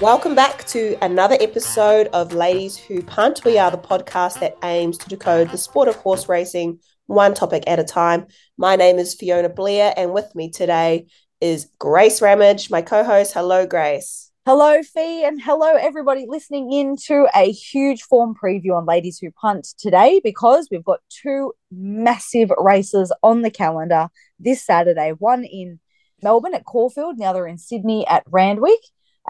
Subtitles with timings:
[0.00, 3.42] Welcome back to another episode of Ladies Who Punt.
[3.44, 7.64] We are the podcast that aims to decode the sport of horse racing one topic
[7.66, 8.26] at a time.
[8.56, 11.08] My name is Fiona Blair, and with me today
[11.42, 13.34] is Grace Ramage, my co host.
[13.34, 14.32] Hello, Grace.
[14.46, 19.30] Hello, Fee, and hello, everybody listening in to a huge form preview on Ladies Who
[19.30, 24.08] Punt today because we've got two massive races on the calendar
[24.38, 25.78] this Saturday one in
[26.22, 28.80] Melbourne at Caulfield, the other in Sydney at Randwick.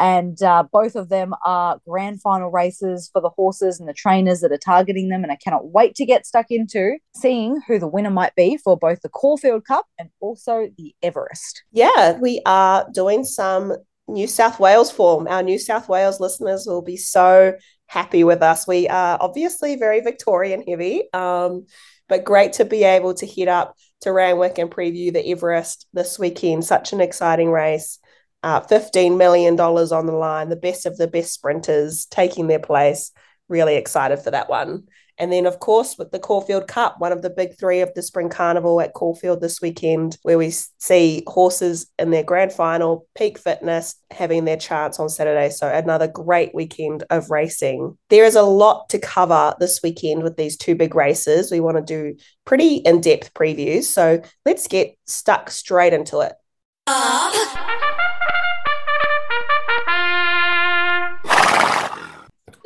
[0.00, 4.40] And uh, both of them are grand final races for the horses and the trainers
[4.40, 5.22] that are targeting them.
[5.22, 8.78] And I cannot wait to get stuck into seeing who the winner might be for
[8.78, 11.64] both the Caulfield Cup and also the Everest.
[11.70, 13.76] Yeah, we are doing some
[14.08, 15.28] New South Wales form.
[15.28, 17.52] Our New South Wales listeners will be so
[17.86, 18.66] happy with us.
[18.66, 21.66] We are obviously very Victorian heavy, um,
[22.08, 26.18] but great to be able to head up to Randwick and preview the Everest this
[26.18, 26.64] weekend.
[26.64, 27.98] Such an exciting race
[28.42, 33.12] uh, $15 million on the line, the best of the best sprinters taking their place.
[33.48, 34.84] Really excited for that one.
[35.20, 38.02] And then, of course, with the Caulfield Cup, one of the big three of the
[38.02, 43.38] Spring Carnival at Caulfield this weekend, where we see horses in their grand final, peak
[43.38, 45.50] fitness, having their chance on Saturday.
[45.50, 47.98] So, another great weekend of racing.
[48.08, 51.52] There is a lot to cover this weekend with these two big races.
[51.52, 53.84] We want to do pretty in depth previews.
[53.84, 56.32] So, let's get stuck straight into it.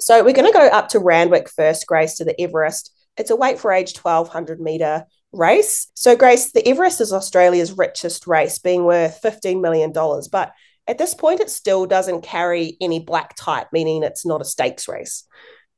[0.04, 2.94] So we're going to go up to Randwick first, Grace, to the Everest.
[3.16, 5.90] It's a weight for age 1200 metre race.
[5.94, 9.94] So, Grace, the Everest is Australia's richest race, being worth $15 million.
[10.30, 10.52] But
[10.86, 14.88] at this point, it still doesn't carry any black type, meaning it's not a stakes
[14.88, 15.24] race.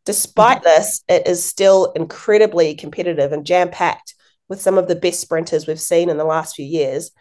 [0.04, 4.16] Despite this, it is still incredibly competitive and jam packed
[4.48, 7.12] with some of the best sprinters we've seen in the last few years.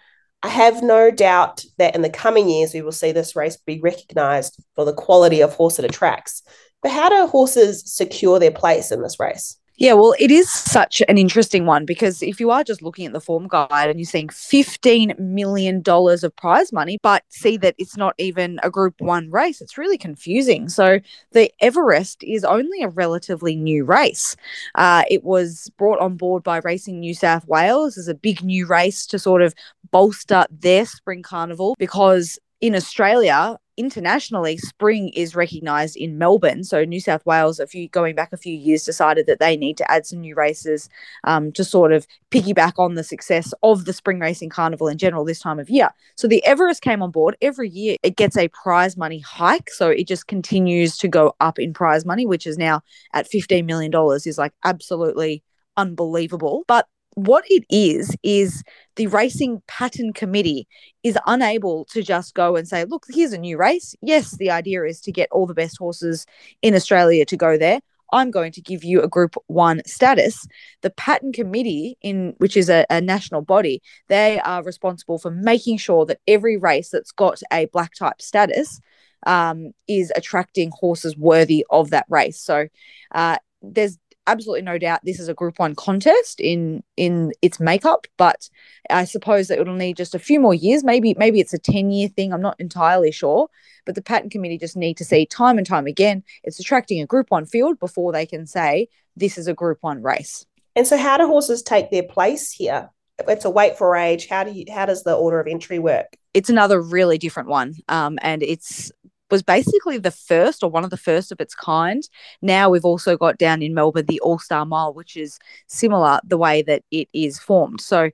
[0.42, 3.80] I have no doubt that in the coming years, we will see this race be
[3.80, 6.44] recognised for the quality of horse it attracts.
[6.86, 9.58] But how do horses secure their place in this race?
[9.78, 13.12] Yeah, well, it is such an interesting one because if you are just looking at
[13.12, 17.98] the form guide and you're seeing $15 million of prize money, but see that it's
[17.98, 20.70] not even a group one race, it's really confusing.
[20.70, 21.00] So
[21.32, 24.36] the Everest is only a relatively new race.
[24.76, 28.68] Uh, it was brought on board by Racing New South Wales as a big new
[28.68, 29.56] race to sort of
[29.90, 36.64] bolster their spring carnival because in Australia, internationally, spring is recognised in Melbourne.
[36.64, 39.78] So New South Wales, a few going back a few years, decided that they need
[39.78, 40.90] to add some new races
[41.24, 45.26] um, to sort of piggyback on the success of the spring racing carnival in general
[45.26, 45.90] this time of year.
[46.16, 47.36] So the Everest came on board.
[47.42, 51.60] Every year it gets a prize money hike, so it just continues to go up
[51.60, 52.82] in prize money, which is now
[53.14, 54.26] at fifteen million dollars.
[54.28, 55.44] Is like absolutely
[55.78, 56.64] unbelievable.
[56.68, 58.64] But what it is is
[58.98, 60.68] the racing pattern committee
[61.04, 63.96] is unable to just go and say look here's a new race.
[64.02, 66.26] Yes the idea is to get all the best horses
[66.62, 67.80] in australia to go there.
[68.14, 70.46] I'm going to give you a group one status.
[70.82, 75.78] The pattern committee in which is a, a national body they are responsible for making
[75.78, 78.80] sure that every race that's got a black type status
[79.26, 82.40] um, is attracting horses worthy of that race.
[82.40, 82.68] So
[83.14, 83.98] uh, there's
[84.28, 88.50] absolutely no doubt this is a group one contest in in its makeup but
[88.90, 90.84] i suppose that it'll need just a few more years.
[90.84, 93.48] Maybe maybe it's a 10 year thing i'm not entirely sure
[93.86, 97.06] but the pattern committee just need to see time and time again it's attracting a
[97.06, 100.46] group one field before they can say this is a group one race.
[100.76, 102.90] And so how do horses take their place here?
[103.28, 104.28] It's a weight for age.
[104.28, 106.18] How do you how does the order of entry work?
[106.34, 108.92] It's another really different one um, and it's
[109.36, 112.08] was basically the first or one of the first of its kind.
[112.42, 115.38] Now we've also got down in Melbourne the All Star Mile, which is
[115.68, 117.82] similar the way that it is formed.
[117.82, 118.12] So,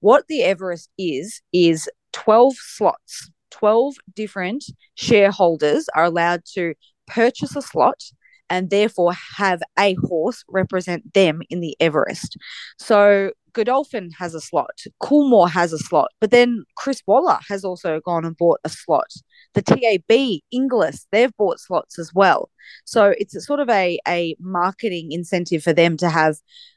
[0.00, 4.64] what the Everest is, is 12 slots, 12 different
[4.96, 6.74] shareholders are allowed to
[7.06, 8.02] purchase a slot
[8.50, 12.36] and therefore have a horse represent them in the Everest.
[12.78, 18.00] So Godolphin has a slot, Coolmore has a slot, but then Chris Waller has also
[18.00, 19.12] gone and bought a slot.
[19.54, 22.50] The TAB, Inglis, they've bought slots as well.
[22.84, 26.36] So it's a sort of a, a marketing incentive for them to have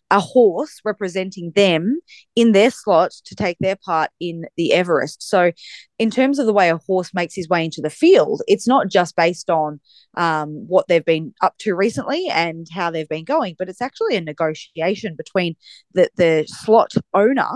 [0.10, 2.00] a horse representing them
[2.36, 5.22] in their slot to take their part in the Everest.
[5.22, 5.52] So,
[6.00, 8.90] in terms of the way a horse makes his way into the field, it's not
[8.90, 9.80] just based on
[10.16, 14.16] um, what they've been up to recently and how they've been going, but it's actually
[14.16, 15.56] a negotiation between
[15.94, 17.50] the, the slot owner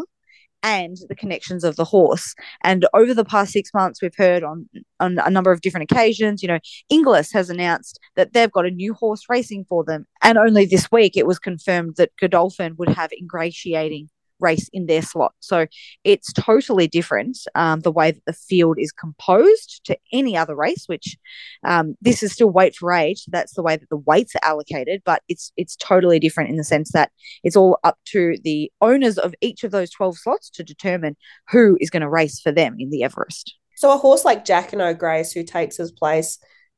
[0.64, 2.36] and the connections of the horse.
[2.64, 4.70] And over the past six months, we've heard on
[5.00, 6.42] on a number of different occasions.
[6.42, 6.60] You know,
[6.90, 10.92] Inglis has announced that they've got a new horse racing for them, and only this
[10.92, 14.10] week it was confirmed that Godolphin would have ingratiating
[14.42, 15.34] race in their slot.
[15.40, 15.68] So
[16.04, 20.86] it's totally different um, the way that the field is composed to any other race,
[20.88, 21.18] which
[21.64, 23.26] um, this is still weight for age.
[23.28, 26.64] That's the way that the weights are allocated, but it's it's totally different in the
[26.64, 27.12] sense that
[27.44, 31.16] it's all up to the owners of each of those 12 slots to determine
[31.50, 33.56] who is going to race for them in the Everest.
[33.76, 36.38] So a horse like Jacquinot Grace, who takes his place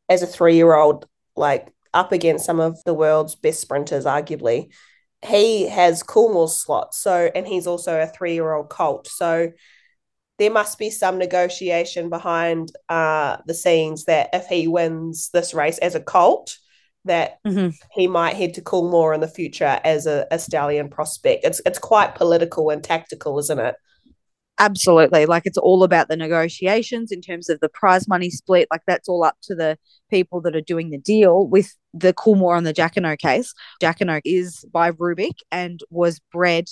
[0.10, 1.06] as a three-year-old,
[1.36, 4.71] like up against some of the world's best sprinters, arguably,
[5.24, 6.94] he has Coolmore's slot.
[6.94, 9.08] So, and he's also a three year old colt.
[9.08, 9.52] So,
[10.40, 15.78] there must be some negotiation behind uh, the scenes that if he wins this race
[15.78, 16.58] as a colt,
[17.06, 17.70] that mm-hmm.
[17.92, 21.46] he might head to Coolmore in the future as a, a stallion prospect.
[21.46, 23.75] It's it's quite political and tactical, isn't it?
[24.59, 25.25] Absolutely.
[25.25, 28.67] Like it's all about the negotiations in terms of the prize money split.
[28.69, 29.77] Like that's all up to the
[30.09, 33.53] people that are doing the deal with the Coolmore on the Jacquinot case.
[33.81, 36.65] Jacquinot is by Rubick and was bred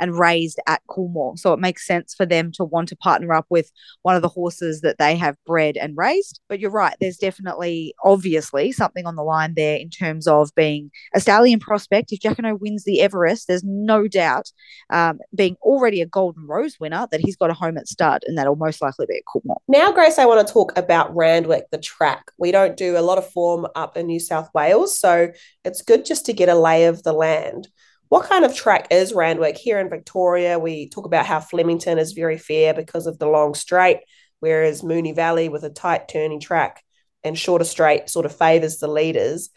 [0.00, 1.38] and raised at Coolmore.
[1.38, 3.70] So it makes sense for them to want to partner up with
[4.02, 6.40] one of the horses that they have bred and raised.
[6.48, 10.90] But you're right, there's definitely, obviously, something on the line there in terms of being
[11.14, 12.12] a stallion prospect.
[12.12, 14.50] If Jacquinot wins the Everest, there's no doubt,
[14.88, 18.36] um, being already a Golden Rose winner, that he's got a home at stud and
[18.38, 19.60] that'll most likely be at Coolmore.
[19.68, 22.32] Now, Grace, I want to talk about Randwick, the track.
[22.38, 25.30] We don't do a lot of form up in New South Wales, so
[25.64, 27.68] it's good just to get a lay of the land.
[28.10, 29.56] What kind of track is Randwick?
[29.56, 33.54] Here in Victoria, we talk about how Flemington is very fair because of the long
[33.54, 33.98] straight,
[34.40, 36.82] whereas Moonee Valley, with a tight turning track
[37.22, 39.50] and shorter straight, sort of favours the leaders.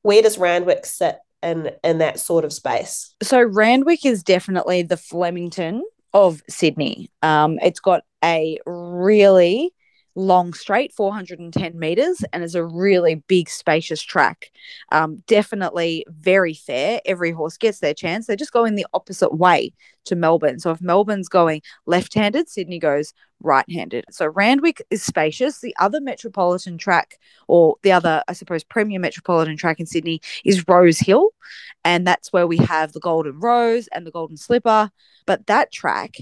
[0.00, 3.14] Where does Randwick sit in in that sort of space?
[3.22, 5.82] So Randwick is definitely the Flemington
[6.14, 7.10] of Sydney.
[7.20, 9.74] Um, it's got a really
[10.14, 14.50] long straight, 410 meters, and is a really big, spacious track.
[14.90, 17.00] Um, definitely very fair.
[17.04, 18.26] Every horse gets their chance.
[18.26, 19.72] They're just going the opposite way
[20.08, 20.58] to Melbourne.
[20.58, 24.04] So if Melbourne's going left handed, Sydney goes right handed.
[24.10, 25.60] So Randwick is spacious.
[25.60, 30.66] The other metropolitan track, or the other, I suppose, premier metropolitan track in Sydney is
[30.66, 31.30] Rose Hill.
[31.84, 34.90] And that's where we have the Golden Rose and the Golden Slipper.
[35.26, 36.16] But that track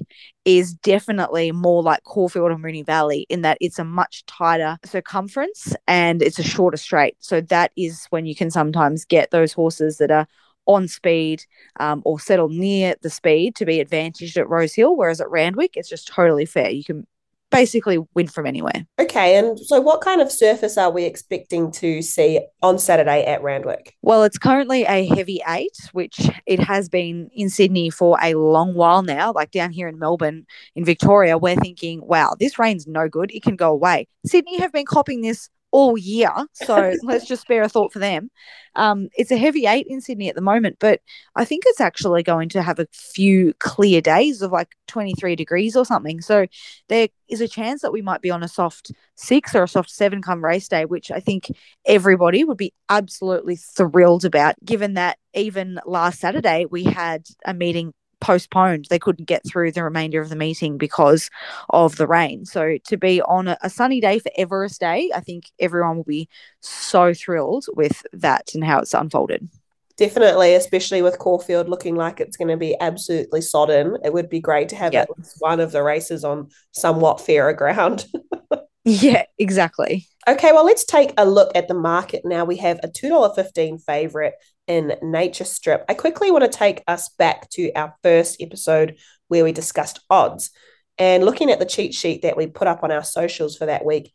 [0.44, 5.74] is definitely more like Caulfield and Moonee Valley in that it's a much tighter circumference
[5.86, 7.16] and it's a shorter straight.
[7.20, 10.26] So that is when you can sometimes get those horses that are
[10.66, 11.44] on speed
[11.80, 15.76] um, or settle near the speed to be advantaged at Rose Hill, whereas at Randwick,
[15.76, 16.70] it's just totally fair.
[16.70, 17.06] You can
[17.50, 18.86] basically win from anywhere.
[18.98, 23.42] Okay, and so what kind of surface are we expecting to see on Saturday at
[23.42, 23.94] Randwick?
[24.02, 28.74] Well, it's currently a heavy eight, which it has been in Sydney for a long
[28.74, 29.32] while now.
[29.32, 33.30] Like down here in Melbourne, in Victoria, we're thinking, wow, this rain's no good.
[33.30, 34.08] It can go away.
[34.26, 36.32] Sydney have been copying this all year.
[36.52, 38.30] So let's just spare a thought for them.
[38.74, 41.00] Um, it's a heavy eight in Sydney at the moment, but
[41.34, 45.76] I think it's actually going to have a few clear days of like 23 degrees
[45.76, 46.20] or something.
[46.20, 46.46] So
[46.88, 49.90] there is a chance that we might be on a soft six or a soft
[49.90, 51.50] seven come race day, which I think
[51.86, 57.92] everybody would be absolutely thrilled about, given that even last Saturday we had a meeting
[58.20, 58.87] postponed.
[58.88, 61.30] They couldn't get through the remainder of the meeting because
[61.70, 62.44] of the rain.
[62.44, 66.04] So to be on a, a, sunny day for Everest Day, I think everyone will
[66.04, 66.28] be
[66.61, 69.49] so thrilled with that and how it's unfolded.
[69.96, 73.96] Definitely, especially with Caulfield looking like it's going to be absolutely sodden.
[74.04, 75.08] It would be great to have yep.
[75.38, 78.04] one of the races on somewhat fairer ground.
[78.85, 80.06] yeah, exactly.
[80.28, 82.44] Okay, well, let's take a look at the market now.
[82.44, 84.35] We have a $2.15 favourite
[84.66, 85.85] in Nature Strip.
[85.88, 90.50] I quickly want to take us back to our first episode where we discussed odds.
[90.99, 93.85] And looking at the cheat sheet that we put up on our socials for that
[93.85, 94.12] week,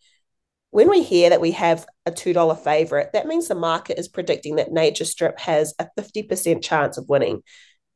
[0.71, 4.55] when we hear that we have a $2 favourite, that means the market is predicting
[4.55, 7.43] that Nature Strip has a 50% chance of winning.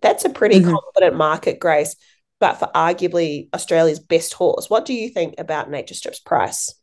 [0.01, 0.71] That's a pretty mm-hmm.
[0.71, 1.95] confident market, Grace,
[2.39, 4.69] but for arguably Australia's best horse.
[4.69, 6.73] What do you think about Nature Strip's price?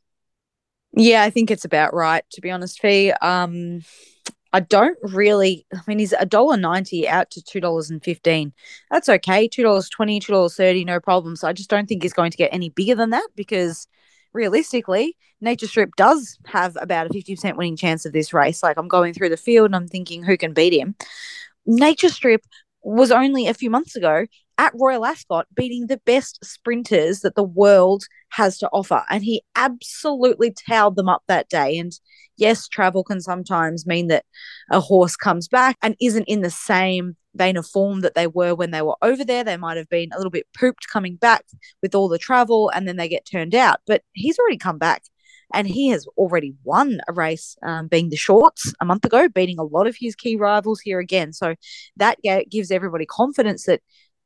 [0.94, 3.12] Yeah, I think it's about right, to be honest, Fee.
[3.12, 3.80] Um,
[4.52, 5.66] I don't really.
[5.74, 8.52] I mean, he's a dollar ninety out to two dollars and fifteen.
[8.90, 9.48] That's okay.
[9.48, 11.36] Two dollars twenty, two dollars thirty, no problem.
[11.36, 13.86] So I just don't think he's going to get any bigger than that because
[14.32, 18.62] realistically, Nature Strip does have about a fifty percent winning chance of this race.
[18.62, 20.94] Like I'm going through the field and I'm thinking who can beat him.
[21.64, 22.42] Nature Strip
[22.82, 24.26] was only a few months ago
[24.58, 29.02] at Royal Ascot beating the best sprinters that the world has to offer.
[29.10, 31.78] And he absolutely towed them up that day.
[31.78, 31.92] And
[32.36, 34.24] yes, travel can sometimes mean that
[34.70, 38.54] a horse comes back and isn't in the same vein of form that they were
[38.54, 39.42] when they were over there.
[39.42, 41.44] They might have been a little bit pooped coming back
[41.80, 43.80] with all the travel and then they get turned out.
[43.86, 45.02] But he's already come back
[45.54, 49.58] and he has already won a race, um, being the shorts a month ago, beating
[49.58, 51.32] a lot of his key rivals here again.
[51.32, 51.54] So
[51.96, 52.18] that
[52.50, 53.82] gives everybody confidence that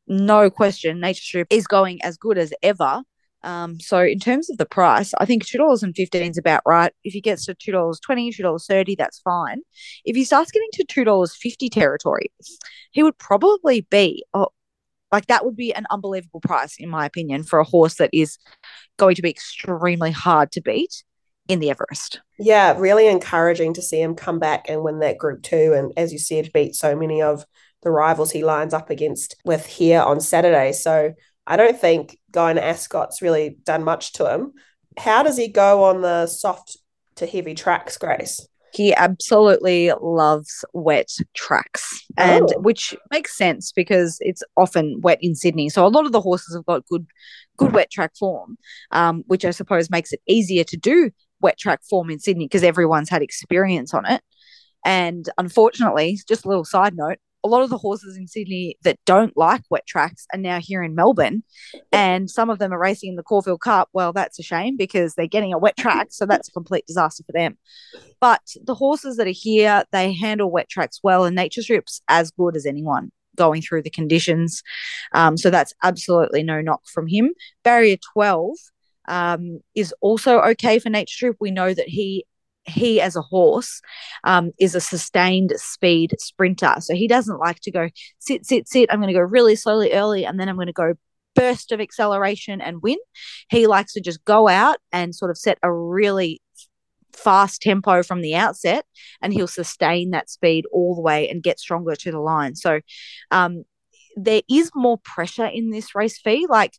[0.07, 3.03] no question, Nature Strip is going as good as ever.
[3.43, 6.63] Um, so in terms of the price, I think two dollars and fifteen is about
[6.67, 6.93] right.
[7.05, 9.61] If he gets to two dollars twenty, two dollars thirty, that's fine.
[10.05, 12.33] If he starts getting to two dollars fifty territory,
[12.91, 14.49] he would probably be oh,
[15.13, 18.39] like that would be an unbelievable price in my opinion for a horse that is
[18.97, 21.05] going to be extremely hard to beat
[21.49, 22.21] in the Everest.
[22.39, 26.13] Yeah, really encouraging to see him come back and win that Group Two, and as
[26.13, 27.45] you said, beat so many of
[27.87, 30.73] the rivals he lines up against with here on Saturday.
[30.73, 31.15] So
[31.47, 34.53] I don't think going to Ascot's really done much to him.
[34.99, 36.79] How does he go on the soft
[37.15, 38.45] to heavy tracks, Grace?
[38.73, 42.61] He absolutely loves wet tracks, and oh.
[42.61, 45.69] which makes sense because it's often wet in Sydney.
[45.69, 47.07] So a lot of the horses have got good,
[47.57, 48.59] good wet track form,
[48.91, 52.65] um, which I suppose makes it easier to do wet track form in Sydney because
[52.65, 54.23] everyone's had experience on it.
[54.85, 58.99] And unfortunately, just a little side note, a lot of the horses in Sydney that
[59.07, 61.45] don't like wet tracks are now here in Melbourne,
[61.93, 63.89] and some of them are racing in the Caulfield Cup.
[63.93, 67.23] Well, that's a shame because they're getting a wet track, so that's a complete disaster
[67.25, 67.57] for them.
[68.21, 72.31] But the horses that are here, they handle wet tracks well, and Nature Strip's as
[72.33, 74.63] good as anyone going through the conditions.
[75.13, 77.33] Um, so that's absolutely no knock from him.
[77.63, 78.57] Barrier 12
[79.09, 81.37] um, is also okay for Nature Strip.
[81.39, 82.25] We know that he
[82.67, 83.81] he as a horse
[84.25, 86.75] um, is a sustained speed sprinter.
[86.81, 88.89] So he doesn't like to go sit, sit, sit.
[88.91, 90.95] I'm going to go really slowly early and then I'm going to go
[91.35, 92.97] burst of acceleration and win.
[93.51, 96.41] He likes to just go out and sort of set a really
[97.13, 98.85] fast tempo from the outset
[99.23, 102.55] and he'll sustain that speed all the way and get stronger to the line.
[102.55, 102.81] So
[103.31, 103.65] um,
[104.17, 106.47] there is more pressure in this race fee.
[106.49, 106.73] Like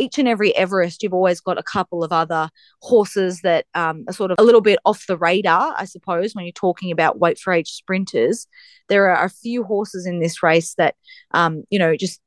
[0.00, 2.48] each and every Everest, you've always got a couple of other
[2.80, 6.46] horses that um, are sort of a little bit off the radar, I suppose, when
[6.46, 8.46] you're talking about weight for age sprinters.
[8.88, 10.96] There are a few horses in this race that,
[11.32, 12.20] um, you know, just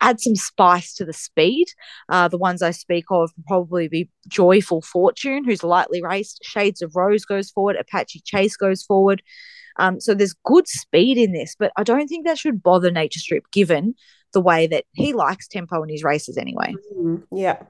[0.00, 1.66] add some spice to the speed.
[2.08, 6.40] Uh, the ones I speak of probably be Joyful Fortune, who's lightly raced.
[6.42, 7.76] Shades of Rose goes forward.
[7.76, 9.22] Apache Chase goes forward.
[9.78, 13.20] Um, so there's good speed in this, but I don't think that should bother Nature
[13.20, 13.94] Strip given
[14.36, 16.74] the way that he likes tempo in his races anyway.
[16.94, 17.62] Mm, yeah.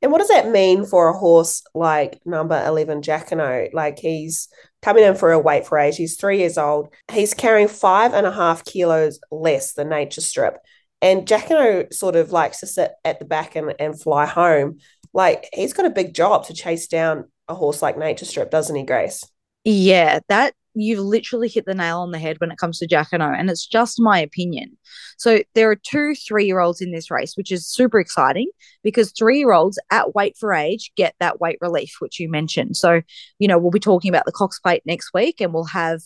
[0.00, 3.74] And what does that mean for a horse like number 11 Jacquinot?
[3.74, 4.46] Like he's
[4.82, 5.96] coming in for a weight for age.
[5.96, 6.94] He's three years old.
[7.10, 10.58] He's carrying five and a half kilos less than Nature Strip.
[11.02, 14.78] And Jacquinot sort of likes to sit at the back and, and fly home.
[15.12, 18.76] Like he's got a big job to chase down a horse like Nature Strip, doesn't
[18.76, 19.24] he, Grace?
[19.64, 23.38] Yeah, that you've literally hit the nail on the head when it comes to Jacquinot,
[23.38, 24.76] and it's just my opinion.
[25.16, 28.50] So there are two three year olds in this race, which is super exciting
[28.82, 32.76] because three year olds at weight for age get that weight relief, which you mentioned.
[32.76, 33.02] So,
[33.38, 36.00] you know, we'll be talking about the Cox Plate next week, and we'll have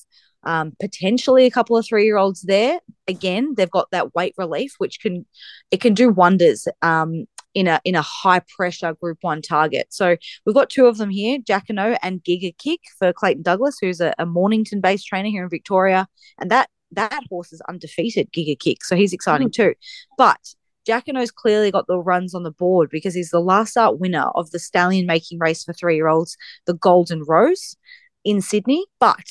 [0.45, 2.79] um, potentially a couple of three year olds there.
[3.09, 5.27] Again, they've got that weight relief, which can
[5.71, 9.89] it can do wonders um, in a in a high pressure Group One target.
[9.91, 14.01] So we've got two of them here, Jacquinot and Giga Kick for Clayton Douglas, who's
[14.01, 16.07] a, a Mornington based trainer here in Victoria,
[16.39, 19.53] and that that horse is undefeated, Giga Kick, so he's exciting mm.
[19.53, 19.75] too.
[20.17, 20.55] But
[20.87, 24.51] Jacquinot's clearly got the runs on the board because he's the last start winner of
[24.51, 27.77] the stallion making race for three year olds, the Golden Rose
[28.25, 28.87] in Sydney.
[28.99, 29.25] But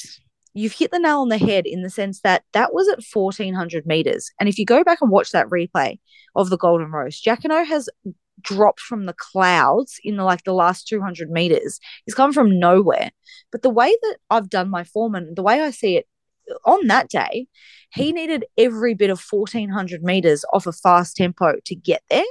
[0.54, 3.86] you've hit the nail on the head in the sense that that was at 1400
[3.86, 4.32] meters.
[4.40, 6.00] And if you go back and watch that replay
[6.36, 7.90] of the Golden Rose, Jacquinot has
[8.42, 11.80] dropped from the clouds in the, like the last 200 meters.
[12.06, 13.12] He's come from nowhere.
[13.52, 16.08] But the way that I've done my form and the way I see it
[16.66, 17.48] on that day,
[17.92, 22.24] he needed every bit of 1400 meters off a fast tempo to get there.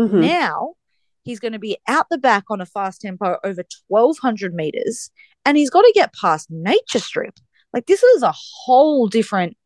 [0.00, 0.20] Mm-hmm.
[0.20, 0.74] Now
[1.22, 5.10] he's going to be out the back on a fast tempo over 1200 meters
[5.44, 7.38] and he's got to get past nature strip
[7.72, 9.56] like this is a whole different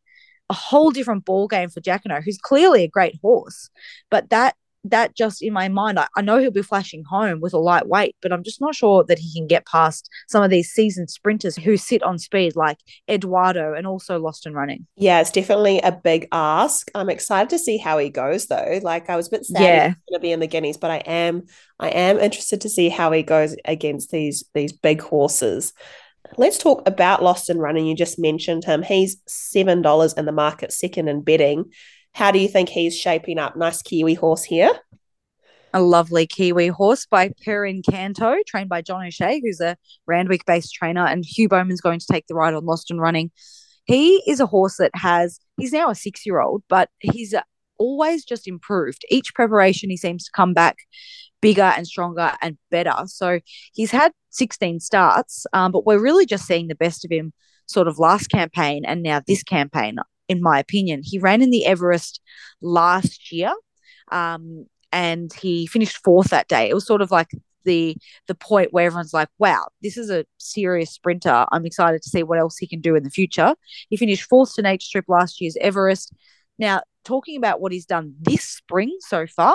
[0.49, 3.69] a whole different ball game for Jacquinot, who's clearly a great horse.
[4.11, 4.55] But that
[4.91, 8.17] that just in my mind, I, I know he'll be flashing home with a lightweight,
[8.23, 11.57] but I'm just not sure that he can get past some of these seasoned sprinters
[11.57, 12.79] who sit on speed like
[13.09, 14.87] Eduardo and also Lost and Running.
[14.97, 16.91] Yeah, it's definitely a big ask.
[16.95, 18.81] I'm excited to see how he goes though.
[18.83, 19.89] Like I was a bit sad yeah.
[19.89, 21.45] he's gonna be in the guineas, but I am
[21.79, 25.73] I am interested to see how he goes against these these big horses.
[26.37, 27.87] Let's talk about Lost and Running.
[27.87, 28.83] You just mentioned him.
[28.83, 31.67] He's $7 in the market, second in betting.
[32.17, 33.57] How do you think he's shaping up?
[33.57, 34.71] Nice Kiwi horse here.
[35.75, 40.73] A lovely Kiwi horse by Per Incanto, trained by John O'Shea, who's a Randwick based
[40.73, 43.33] trainer, and Hugh Bowman's going to take the ride on Lost and Running.
[43.85, 47.35] He is a horse that has, he's now a six year old, but he's
[47.77, 49.05] always just improved.
[49.11, 50.79] Each preparation, he seems to come back
[51.43, 52.95] bigger and stronger and better.
[53.09, 53.41] So
[53.75, 57.35] he's had 16 starts, um, but we're really just seeing the best of him
[57.67, 61.03] sort of last campaign and now this campaign, in my opinion.
[61.05, 62.21] He ran in the Everest
[62.61, 63.55] last year.
[64.11, 66.69] Um, and he finished fourth that day.
[66.69, 67.29] It was sort of like
[67.65, 67.97] the
[68.29, 71.45] the point where everyone's like, wow, this is a serious sprinter.
[71.53, 73.55] I'm excited to see what else he can do in the future.
[73.91, 76.15] He finished fourth to Nature Strip last year's Everest.
[76.59, 79.55] Now, talking about what he's done this spring so far,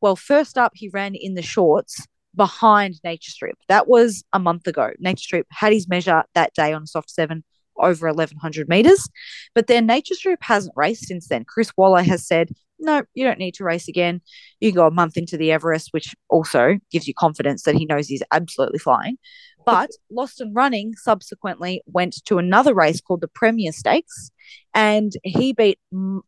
[0.00, 3.56] well, first up, he ran in the shorts behind Nature Strip.
[3.68, 4.90] That was a month ago.
[4.98, 7.44] Nature Strip had his measure that day on a soft seven
[7.78, 9.08] over 1100 meters.
[9.54, 11.44] But then Nature Strip hasn't raced since then.
[11.44, 14.20] Chris Waller has said no, you don't need to race again.
[14.60, 17.86] You can go a month into the Everest, which also gives you confidence that he
[17.86, 19.16] knows he's absolutely flying.
[19.64, 24.30] But Lost and Running subsequently went to another race called the Premier Stakes,
[24.74, 25.78] and he beat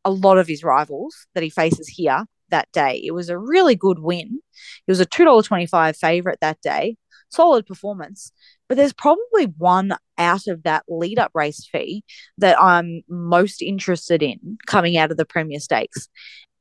[0.05, 3.03] a lot of his rivals that he faces here that day.
[3.05, 4.41] It was a really good win.
[4.87, 6.97] He was a $2.25 favourite that day.
[7.29, 8.31] Solid performance.
[8.69, 12.03] But there's probably one out of that lead up race fee
[12.39, 16.09] that I'm most interested in coming out of the Premier Stakes.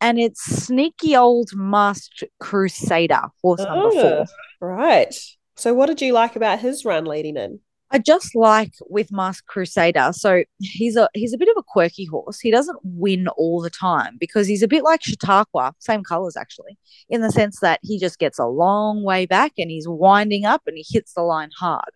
[0.02, 4.26] And it's sneaky old Masked Crusader, horse oh, number four.
[4.62, 5.16] Oh, right.
[5.56, 7.60] So, what did you like about his run leading in?
[7.92, 10.12] I just like with Masked Crusader.
[10.12, 12.40] So he's a he's a bit of a quirky horse.
[12.40, 16.78] He doesn't win all the time because he's a bit like Chautauqua, same colors actually,
[17.10, 20.64] in the sense that he just gets a long way back and he's winding up
[20.68, 21.90] and he hits the line hard.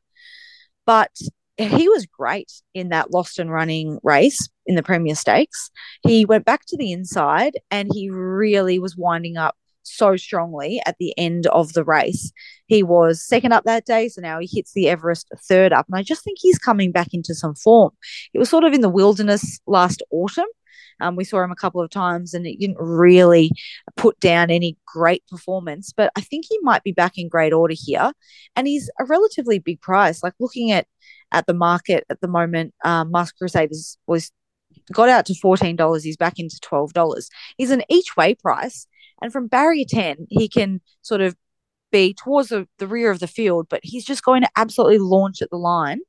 [0.85, 1.11] But
[1.57, 5.71] he was great in that lost and running race in the Premier Stakes.
[6.03, 9.57] He went back to the inside and he really was winding up
[9.89, 12.31] so strongly at the end of the race.
[12.67, 15.87] He was second up that day, so now he hits the Everest third up.
[15.89, 17.91] And I just think he's coming back into some form.
[18.33, 20.47] It was sort of in the wilderness last autumn.
[21.01, 23.51] Um, we saw him a couple of times and it didn't really
[23.95, 27.75] put down any great performance, but I think he might be back in great order
[27.77, 28.11] here.
[28.55, 30.21] And he's a relatively big price.
[30.23, 30.87] Like looking at
[31.31, 34.31] at the market at the moment, um, Masked Crusaders was
[34.91, 36.03] got out to $14.
[36.03, 37.27] He's back into $12.
[37.57, 38.87] He's an each way price.
[39.21, 41.35] And from barrier 10, he can sort of
[41.91, 45.41] be towards the, the rear of the field, but he's just going to absolutely launch
[45.41, 45.99] at the line.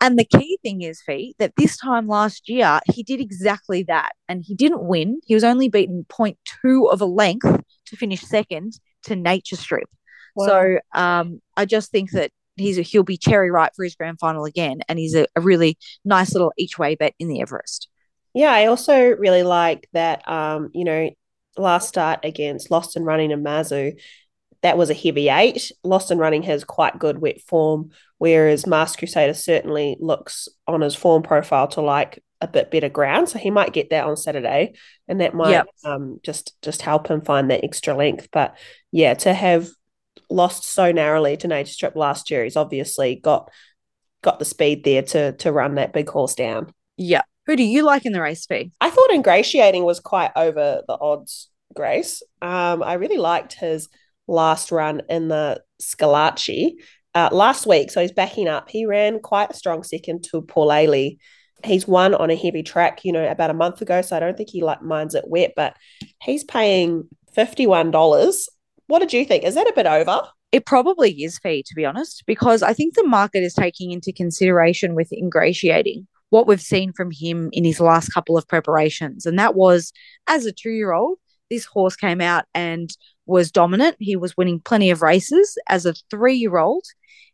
[0.00, 4.12] And the key thing is, Fee, that this time last year, he did exactly that.
[4.28, 5.20] And he didn't win.
[5.26, 9.88] He was only beaten 0.2 of a length to finish second to Nature Strip.
[10.36, 10.46] Wow.
[10.46, 14.18] So um, I just think that he's a, he'll be cherry ripe for his grand
[14.18, 14.80] final again.
[14.88, 17.88] And he's a, a really nice little each way bet in the Everest.
[18.34, 21.10] Yeah, I also really like that, um, you know,
[21.56, 23.98] last start against Lost and Running and Mazu,
[24.62, 25.72] that was a heavy eight.
[25.82, 30.94] Lost and Running has quite good wet form, whereas Masked Crusader certainly looks on his
[30.94, 33.28] form profile to like a bit better ground.
[33.28, 34.74] So he might get that on Saturday,
[35.08, 35.66] and that might yep.
[35.84, 38.28] um, just just help him find that extra length.
[38.32, 38.56] But
[38.90, 39.68] yeah, to have
[40.30, 43.50] lost so narrowly to Nature Strip last year, he's obviously got
[44.22, 46.72] got the speed there to to run that big horse down.
[46.96, 47.22] Yeah.
[47.46, 48.70] Who do you like in the race, Fee?
[48.80, 52.22] I thought Ingratiating was quite over the odds, Grace.
[52.40, 53.88] Um, I really liked his
[54.28, 56.74] last run in the Schillaci
[57.14, 57.90] uh, last week.
[57.90, 58.70] So he's backing up.
[58.70, 61.18] He ran quite a strong second to Paul Ailey.
[61.64, 64.02] He's won on a heavy track, you know, about a month ago.
[64.02, 65.76] So I don't think he like minds it wet, but
[66.22, 68.48] he's paying $51.
[68.86, 69.44] What did you think?
[69.44, 70.22] Is that a bit over?
[70.50, 74.12] It probably is, Fee, to be honest, because I think the market is taking into
[74.12, 79.26] consideration with ingratiating what we've seen from him in his last couple of preparations.
[79.26, 79.92] And that was
[80.26, 81.18] as a two year old,
[81.50, 82.88] this horse came out and
[83.26, 83.96] was dominant.
[84.00, 85.58] He was winning plenty of races.
[85.68, 86.84] As a three year old,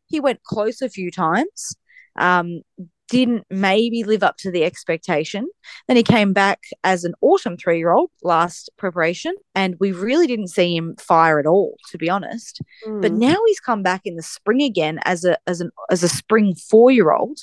[0.06, 1.76] he went close a few times.
[2.18, 2.62] Um,
[3.08, 5.48] didn't maybe live up to the expectation.
[5.86, 10.26] Then he came back as an autumn three year old last preparation, and we really
[10.26, 12.60] didn't see him fire at all, to be honest.
[12.86, 13.02] Mm.
[13.02, 16.08] But now he's come back in the spring again as a as an as a
[16.08, 17.38] spring four year old,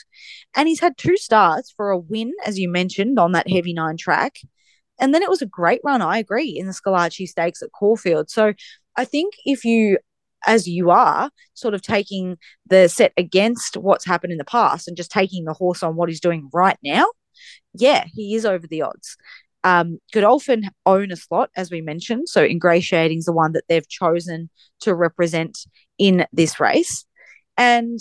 [0.55, 3.97] and he's had two starts for a win, as you mentioned, on that heavy nine
[3.97, 4.37] track.
[4.99, 8.29] And then it was a great run, I agree, in the Schillaci Stakes at Caulfield.
[8.29, 8.53] So
[8.95, 9.97] I think if you
[10.45, 14.97] as you are, sort of taking the set against what's happened in the past and
[14.97, 17.05] just taking the horse on what he's doing right now,
[17.73, 19.17] yeah, he is over the odds.
[19.63, 22.29] Um, Godolphin own a slot, as we mentioned.
[22.29, 24.49] So ingratiating is the one that they've chosen
[24.81, 25.57] to represent
[25.97, 27.05] in this race.
[27.57, 27.99] And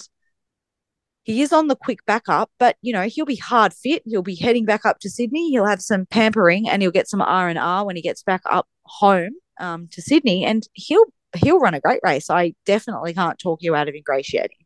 [1.22, 4.02] he is on the quick backup, but you know he'll be hard fit.
[4.04, 5.50] He'll be heading back up to Sydney.
[5.50, 8.42] He'll have some pampering, and he'll get some R and R when he gets back
[8.44, 12.30] up home um, to Sydney, and he'll he'll run a great race.
[12.30, 14.58] I definitely can't talk you out of ingratiating.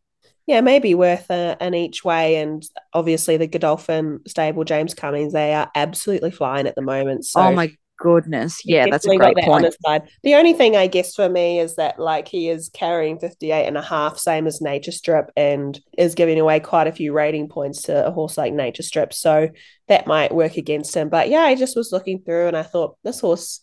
[0.46, 2.62] Yeah, maybe worth a, an each way, and
[2.94, 7.26] obviously the Godolphin stable, James Cummings, they are absolutely flying at the moment.
[7.26, 8.62] So oh my goodness.
[8.64, 9.66] Yeah, that's a great point.
[9.84, 10.08] Side.
[10.22, 13.76] The only thing I guess for me is that like he is carrying 58 and
[13.76, 17.82] a half, same as Nature Strip, and is giving away quite a few rating points
[17.82, 19.12] to a horse like Nature Strip.
[19.12, 19.50] So
[19.88, 21.08] that might work against him.
[21.08, 23.60] But yeah, I just was looking through and I thought this horse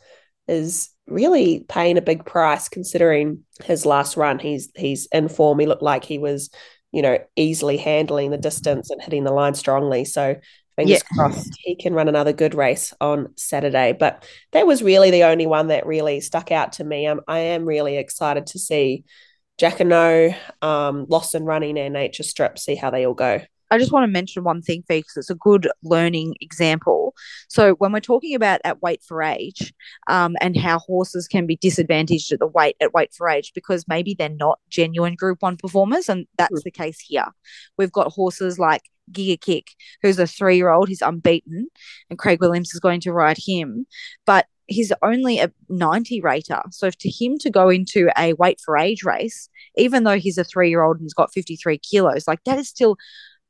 [0.47, 4.39] is really paying a big price considering his last run.
[4.39, 5.59] He's he's in form.
[5.59, 6.49] He looked like he was,
[6.91, 10.05] you know, easily handling the distance and hitting the line strongly.
[10.05, 10.35] So
[10.75, 11.15] fingers yeah.
[11.15, 13.93] crossed he can run another good race on Saturday.
[13.93, 17.05] But that was really the only one that really stuck out to me.
[17.05, 19.05] I'm, I am really excited to see
[19.57, 23.41] Jacquinot, um, Lost and Running, and Nature Strip, see how they all go.
[23.71, 27.13] I just want to mention one thing, Fee, because it's a good learning example.
[27.47, 29.73] So when we're talking about at weight for age,
[30.08, 33.86] um, and how horses can be disadvantaged at the weight at weight for age because
[33.88, 37.28] maybe they're not genuine Group One performers, and that's the case here.
[37.78, 40.89] We've got horses like Giga Kick, who's a three year old.
[40.89, 41.67] He's unbeaten,
[42.10, 43.88] and Craig Williams is going to ride him.
[44.25, 46.62] But he's only a 90 rater.
[46.71, 50.43] So to him to go into a weight for age race, even though he's a
[50.43, 52.97] three year old and he's got 53 kilos, like that is still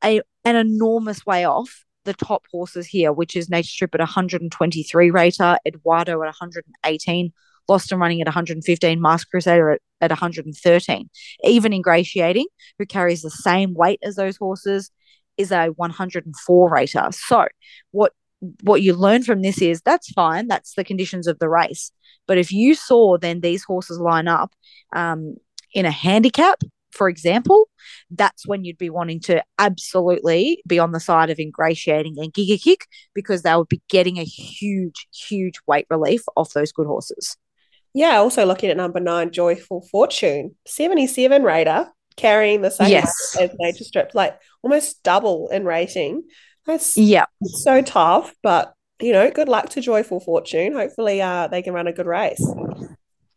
[0.03, 5.11] a an enormous way off the top horses here, which is Nature Strip at 123
[5.11, 7.33] rater, Eduardo at 118,
[7.67, 11.09] Lost and Running at 115, Masked Crusader at, at 113.
[11.43, 12.45] Even Ingratiating,
[12.77, 14.91] who carries the same weight as those horses,
[15.37, 17.07] is a 104 rater.
[17.11, 17.47] So
[17.91, 18.13] what
[18.61, 20.47] what you learn from this is that's fine.
[20.47, 21.91] That's the conditions of the race.
[22.27, 24.53] But if you saw then these horses line up
[24.93, 25.35] um,
[25.73, 26.61] in a handicap,
[26.95, 27.69] for example,
[28.09, 32.61] that's when you'd be wanting to absolutely be on the side of ingratiating and giga
[32.61, 37.37] kick because they would be getting a huge, huge weight relief off those good horses.
[37.93, 43.37] Yeah, also looking at number nine, Joyful Fortune, 77 rater, carrying the same yes.
[43.39, 46.23] as Nature Strip, like almost double in rating.
[46.65, 48.33] That's yeah, so tough.
[48.41, 50.73] But you know, good luck to Joyful Fortune.
[50.73, 52.45] Hopefully, uh, they can run a good race.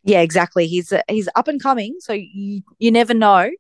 [0.04, 0.66] Yeah, exactly.
[0.66, 3.50] He's uh, he's up and coming, so you you never know.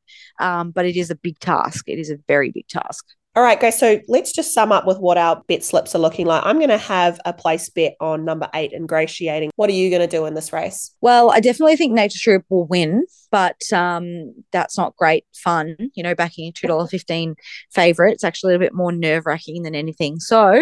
[0.40, 1.88] Um, but it is a big task.
[1.88, 3.04] It is a very big task.
[3.36, 3.78] All right, guys.
[3.78, 6.42] So let's just sum up with what our bet slips are looking like.
[6.44, 9.50] I'm going to have a place bet on number eight, ingratiating.
[9.54, 10.92] What are you going to do in this race?
[11.02, 15.76] Well, I definitely think Nature Strip will win, but um, that's not great fun.
[15.94, 17.36] You know, backing a two dollar fifteen
[17.70, 18.14] favorite.
[18.14, 20.18] It's actually a bit more nerve wracking than anything.
[20.18, 20.60] So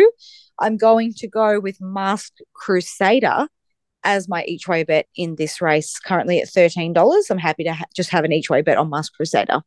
[0.58, 3.48] I'm going to go with Masked Crusader
[4.06, 5.98] as my each way bet in this race.
[5.98, 7.30] Currently at thirteen dollars.
[7.30, 9.62] I'm happy to ha- just have an each way bet on Masked Crusader.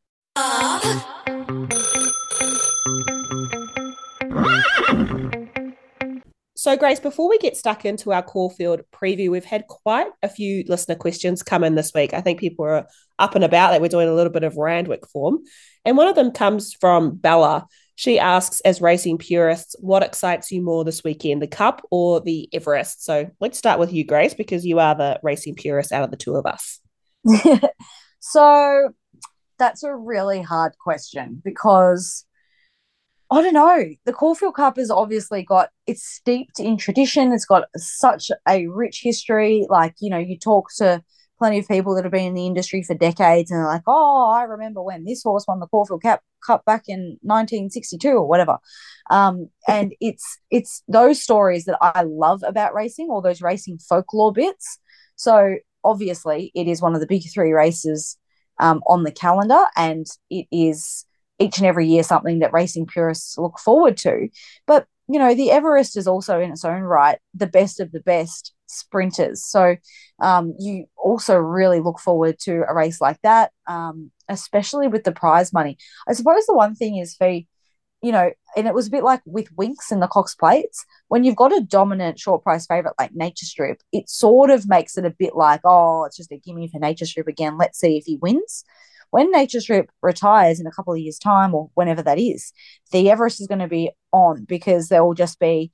[6.55, 10.65] So, Grace, before we get stuck into our Caulfield preview, we've had quite a few
[10.67, 12.13] listener questions come in this week.
[12.13, 12.85] I think people are
[13.17, 15.39] up and about that we're doing a little bit of Randwick form.
[15.85, 17.65] And one of them comes from Bella.
[17.99, 22.47] She asks, as racing purists, what excites you more this weekend, the Cup or the
[22.53, 23.03] Everest?
[23.03, 26.15] So let's start with you, Grace, because you are the racing purist out of the
[26.15, 26.79] two of us.
[28.21, 28.93] so
[29.57, 32.23] that's a really hard question because
[33.29, 33.89] I don't know.
[34.05, 37.33] The Caulfield Cup has obviously got it's steeped in tradition.
[37.33, 39.67] It's got such a rich history.
[39.69, 41.03] Like you know, you talk to
[41.39, 44.29] plenty of people that have been in the industry for decades, and they're like, "Oh,
[44.31, 48.57] I remember when this horse won the Caulfield Cup Cup back in 1962 or whatever."
[49.09, 54.33] Um, and it's it's those stories that I love about racing, all those racing folklore
[54.33, 54.77] bits.
[55.15, 58.17] So obviously, it is one of the big three races
[58.59, 61.05] um, on the calendar, and it is
[61.39, 64.27] each and every year something that racing purists look forward to.
[64.67, 68.01] But, you know, the Everest is also in its own right the best of the
[68.01, 69.43] best sprinters.
[69.43, 69.75] So
[70.21, 75.11] um, you also really look forward to a race like that, um, especially with the
[75.11, 75.77] prize money.
[76.07, 79.21] I suppose the one thing is for, you know, and it was a bit like
[79.25, 83.13] with Winx in the Cox Plates, when you've got a dominant short price favorite like
[83.13, 86.69] Nature Strip, it sort of makes it a bit like, oh, it's just a gimme
[86.69, 87.57] for Nature Strip again.
[87.57, 88.63] Let's see if he wins
[89.11, 92.53] when Nature Strip retires in a couple of years' time or whenever that is,
[92.91, 95.71] the Everest is going to be on because there will just be,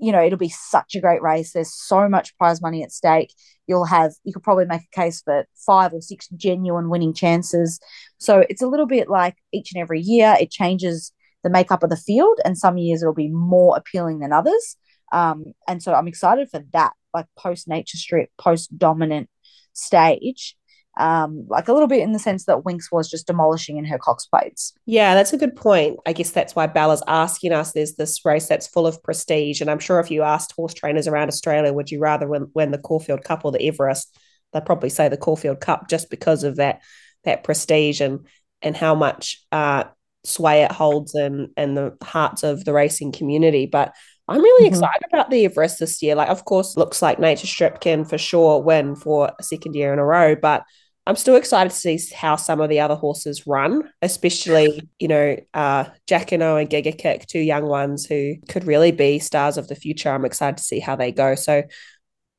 [0.00, 1.52] you know, it'll be such a great race.
[1.52, 3.34] There's so much prize money at stake.
[3.66, 7.78] You'll have, you could probably make a case for five or six genuine winning chances.
[8.18, 11.90] So it's a little bit like each and every year it changes the makeup of
[11.90, 14.76] the field, and some years it'll be more appealing than others.
[15.12, 19.28] Um, and so I'm excited for that, like post Nature Strip, post dominant
[19.72, 20.56] stage
[20.96, 23.98] um, like a little bit in the sense that Winx was just demolishing in her
[23.98, 24.72] Cox plates.
[24.86, 25.98] Yeah, that's a good point.
[26.06, 27.72] I guess that's why Bella's asking us.
[27.72, 31.06] There's this race that's full of prestige, and I'm sure if you asked horse trainers
[31.06, 34.18] around Australia, would you rather win, win the Caulfield Cup or the Everest?
[34.52, 36.82] They'd probably say the Caulfield Cup just because of that
[37.24, 38.26] that prestige and
[38.62, 39.84] and how much uh,
[40.24, 43.66] sway it holds in in the hearts of the racing community.
[43.66, 43.94] But
[44.30, 44.74] I'm really mm-hmm.
[44.74, 46.14] excited about the Everest this year.
[46.14, 49.92] Like, of course, looks like Nature Strip can for sure win for a second year
[49.92, 50.62] in a row, but
[51.06, 55.36] I'm still excited to see how some of the other horses run, especially, you know,
[55.52, 59.74] uh, Jacquinot and Giga Kick, two young ones who could really be stars of the
[59.74, 60.10] future.
[60.10, 61.34] I'm excited to see how they go.
[61.34, 61.64] So,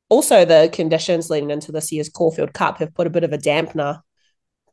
[0.08, 3.38] also, the conditions leading into this year's Caulfield Cup have put a bit of a
[3.38, 4.00] dampener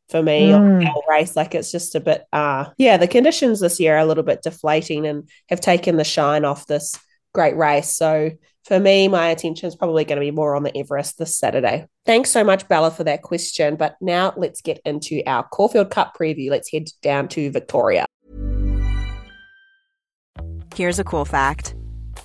[0.10, 0.56] for me mm.
[0.56, 1.36] on the race.
[1.36, 4.42] Like it's just a bit, uh, yeah, the conditions this year are a little bit
[4.42, 7.00] deflating and have taken the shine off this
[7.34, 7.96] great race.
[7.96, 8.32] So
[8.66, 11.88] for me, my attention is probably going to be more on the Everest this Saturday.
[12.06, 13.76] Thanks so much, Bella, for that question.
[13.76, 16.50] But now let's get into our Caulfield Cup preview.
[16.50, 18.06] Let's head down to Victoria.
[20.76, 21.76] Here's a cool fact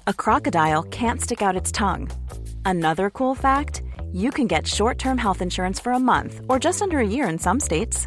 [0.07, 2.11] a crocodile can't stick out its tongue.
[2.64, 6.83] Another cool fact you can get short term health insurance for a month or just
[6.83, 8.07] under a year in some states.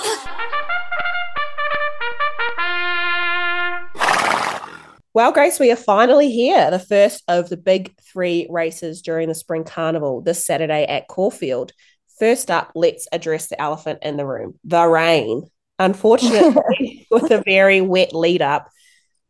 [5.13, 9.35] Well, Grace, we are finally here, the first of the big three races during the
[9.35, 11.73] Spring Carnival this Saturday at Caulfield.
[12.17, 15.49] First up, let's address the elephant in the room the rain.
[15.79, 18.69] Unfortunately, with a very wet lead up,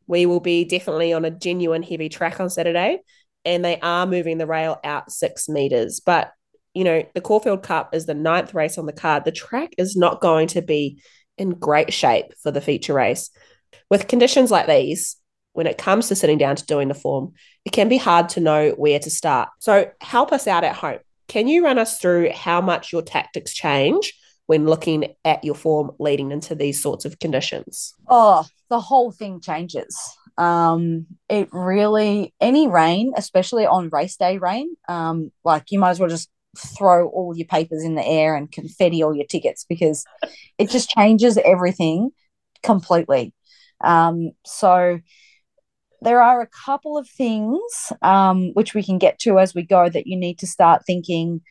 [0.05, 2.99] we will be definitely on a genuine heavy track on Saturday,
[3.43, 5.99] and they are moving the rail out six meters.
[5.99, 6.31] But,
[6.75, 9.25] you know, the Caulfield Cup is the ninth race on the card.
[9.25, 11.01] The track is not going to be
[11.39, 13.31] in great shape for the feature race.
[13.89, 15.15] With conditions like these,
[15.53, 17.33] when it comes to sitting down to doing the form,
[17.65, 19.49] it can be hard to know where to start.
[19.59, 20.99] So, help us out at home.
[21.27, 24.13] Can you run us through how much your tactics change
[24.47, 27.93] when looking at your form leading into these sorts of conditions?
[28.09, 29.97] Oh, the whole thing changes.
[30.37, 35.99] Um, it really, any rain, especially on race day rain, um, like you might as
[35.99, 40.03] well just throw all your papers in the air and confetti all your tickets because
[40.57, 42.11] it just changes everything
[42.63, 43.33] completely.
[43.81, 44.99] Um, so,
[46.01, 47.61] there are a couple of things
[48.01, 51.41] um, which we can get to as we go that you need to start thinking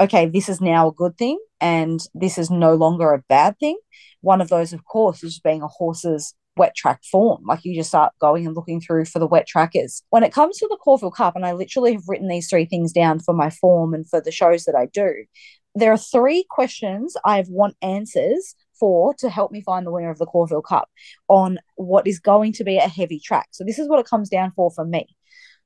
[0.00, 3.78] okay this is now a good thing and this is no longer a bad thing.
[4.20, 7.42] One of those of course is being a horse's wet track form.
[7.46, 10.02] Like you just start going and looking through for the wet trackers.
[10.10, 12.92] When it comes to the Caulfield Cup and I literally have written these three things
[12.92, 15.24] down for my form and for the shows that I do
[15.74, 20.18] there are three questions I want answers for to help me find the winner of
[20.18, 20.90] the Caulfield Cup
[21.28, 23.46] on what is going to be a heavy track.
[23.52, 25.06] So this is what it comes down for for me.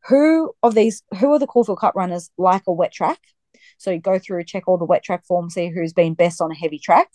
[0.08, 3.18] Who of these, who are the Caulfield Cup runners like a wet track?
[3.78, 6.52] So you go through, check all the wet track form, see who's been best on
[6.52, 7.08] a heavy track.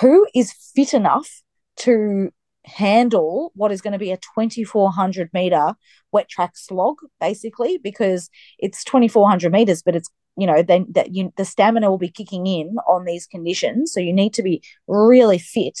[0.00, 1.42] Who is fit enough
[1.80, 2.30] to
[2.64, 5.74] handle what is going to be a 2400 meter
[6.10, 11.32] wet track slog basically because it's 2400 meters but it's you know then that you
[11.36, 13.92] the stamina will be kicking in on these conditions.
[13.92, 15.78] So you need to be really fit.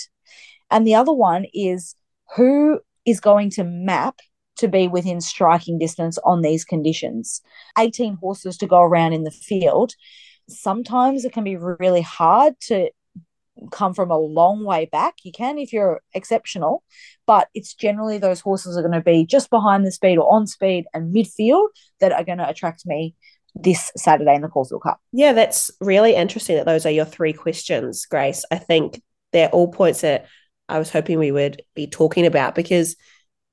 [0.70, 1.94] And the other one is
[2.36, 4.20] who is going to map
[4.56, 7.42] to be within striking distance on these conditions.
[7.78, 9.94] 18 horses to go around in the field.
[10.48, 12.90] Sometimes it can be really hard to
[13.70, 15.16] come from a long way back.
[15.24, 16.82] You can if you're exceptional
[17.26, 20.46] but it's generally those horses are going to be just behind the speed or on
[20.46, 21.68] speed and midfield
[22.00, 23.14] that are going to attract me
[23.54, 25.00] this Saturday in the Caulfield Cup.
[25.12, 28.44] Yeah, that's really interesting that those are your three questions, Grace.
[28.50, 30.26] I think they're all points that
[30.68, 32.96] I was hoping we would be talking about because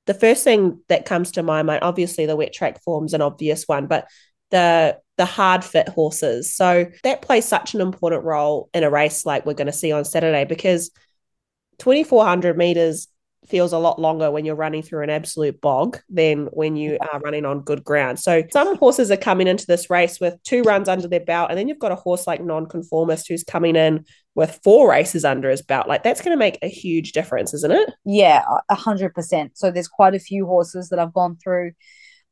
[0.06, 3.66] the first thing that comes to my mind, obviously the wet track form's an obvious
[3.68, 4.08] one, but
[4.52, 6.56] the the hard fit horses.
[6.56, 9.92] So that plays such an important role in a race like we're going to see
[9.92, 10.92] on Saturday because
[11.80, 13.08] 2400 meters
[13.50, 17.20] feels a lot longer when you're running through an absolute bog than when you are
[17.20, 18.20] running on good ground.
[18.20, 21.58] So some horses are coming into this race with two runs under their belt, and
[21.58, 25.62] then you've got a horse like Nonconformist who's coming in with four races under his
[25.62, 25.88] belt.
[25.88, 27.90] Like that's going to make a huge difference, isn't it?
[28.06, 29.58] Yeah, a hundred percent.
[29.58, 31.72] So there's quite a few horses that I've gone through,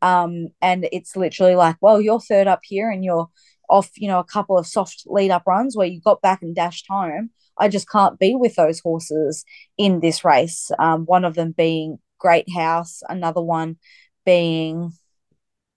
[0.01, 3.27] um, and it's literally like, well, you're third up here, and you're
[3.69, 6.55] off, you know, a couple of soft lead up runs where you got back and
[6.55, 9.43] dashed home I just can't be with those horses
[9.77, 10.71] in this race.
[10.79, 13.77] Um, one of them being Great House, another one
[14.25, 14.91] being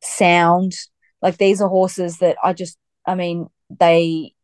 [0.02, 0.74] Sound.
[1.22, 3.48] Like these are horses that I just, I mean,
[3.78, 4.34] they,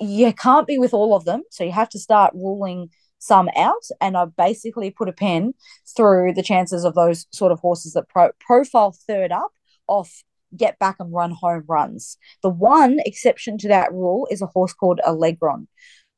[0.00, 1.42] you can't be with all of them.
[1.50, 3.84] So you have to start ruling some out.
[4.00, 5.54] And I basically put a pen
[5.96, 9.52] through the chances of those sort of horses that pro- profile third up
[9.86, 10.22] off
[10.56, 12.16] get back and run home runs.
[12.42, 15.66] The one exception to that rule is a horse called Alegron,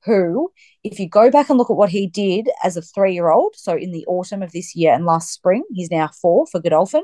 [0.05, 0.51] who,
[0.83, 3.55] if you go back and look at what he did as a three year old,
[3.57, 7.03] so in the autumn of this year and last spring, he's now four for Godolphin.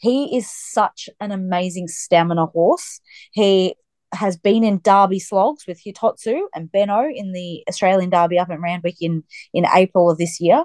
[0.00, 3.00] He is such an amazing stamina horse.
[3.32, 3.74] He
[4.12, 8.62] has been in Derby slogs with Hitotsu and Benno in the Australian Derby up in
[8.62, 10.64] Randwick in, in April of this year.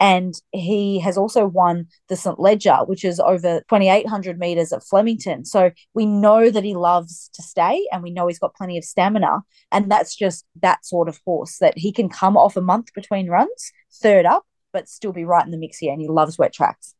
[0.00, 2.38] And he has also won the St.
[2.40, 5.44] Leger, which is over 2,800 meters at Flemington.
[5.44, 8.84] So we know that he loves to stay and we know he's got plenty of
[8.84, 9.42] stamina.
[9.70, 13.28] And that's just that sort of horse that he can come off a month between
[13.28, 15.92] runs, third up, but still be right in the mix here.
[15.92, 16.94] And he loves wet tracks.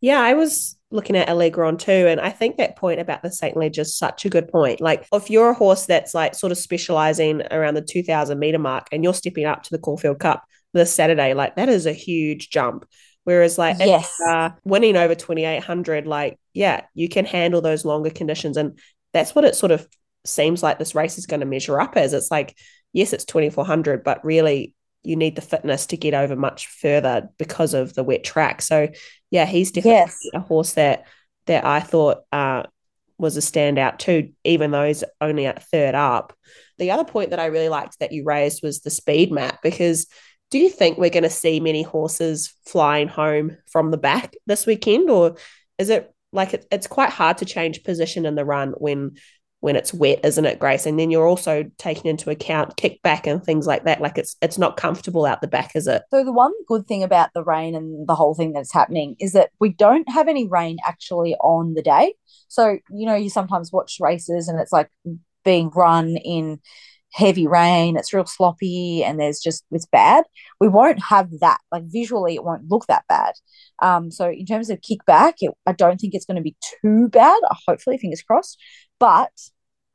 [0.00, 3.56] Yeah, I was looking at Alegron too, and I think that point about the St.
[3.56, 4.80] Leger is such a good point.
[4.80, 8.86] Like, if you're a horse that's like sort of specializing around the 2000 meter mark
[8.92, 12.50] and you're stepping up to the Caulfield Cup this Saturday, like that is a huge
[12.50, 12.86] jump.
[13.24, 14.14] Whereas, like, yes.
[14.28, 18.56] uh, winning over 2800, like, yeah, you can handle those longer conditions.
[18.56, 18.78] And
[19.12, 19.88] that's what it sort of
[20.24, 22.12] seems like this race is going to measure up as.
[22.12, 22.56] It's like,
[22.92, 27.74] yes, it's 2400, but really, you need the fitness to get over much further because
[27.74, 28.62] of the wet track.
[28.62, 28.88] So,
[29.30, 30.18] yeah, he's definitely Yes.
[30.34, 31.04] a horse that
[31.46, 32.64] that I thought uh,
[33.18, 36.32] was a standout too, even though he's only at third up.
[36.78, 40.06] The other point that I really liked that you raised was the speed map because
[40.50, 44.66] do you think we're going to see many horses flying home from the back this
[44.66, 45.36] weekend, or
[45.78, 49.16] is it like it, it's quite hard to change position in the run when
[49.60, 50.86] when it's wet, isn't it, Grace?
[50.86, 54.00] And then you're also taking into account kickback and things like that.
[54.00, 56.02] Like it's it's not comfortable out the back, is it?
[56.10, 59.32] So the one good thing about the rain and the whole thing that's happening is
[59.32, 62.14] that we don't have any rain actually on the day.
[62.48, 64.90] So you know, you sometimes watch races and it's like
[65.44, 66.60] being run in
[67.16, 67.96] heavy rain.
[67.96, 70.24] It's real sloppy and there's just it's bad.
[70.60, 71.58] We won't have that.
[71.72, 73.32] Like visually, it won't look that bad.
[73.80, 77.08] Um, so in terms of kickback, it, I don't think it's going to be too
[77.08, 77.40] bad.
[77.66, 78.60] Hopefully, fingers crossed.
[79.00, 79.32] But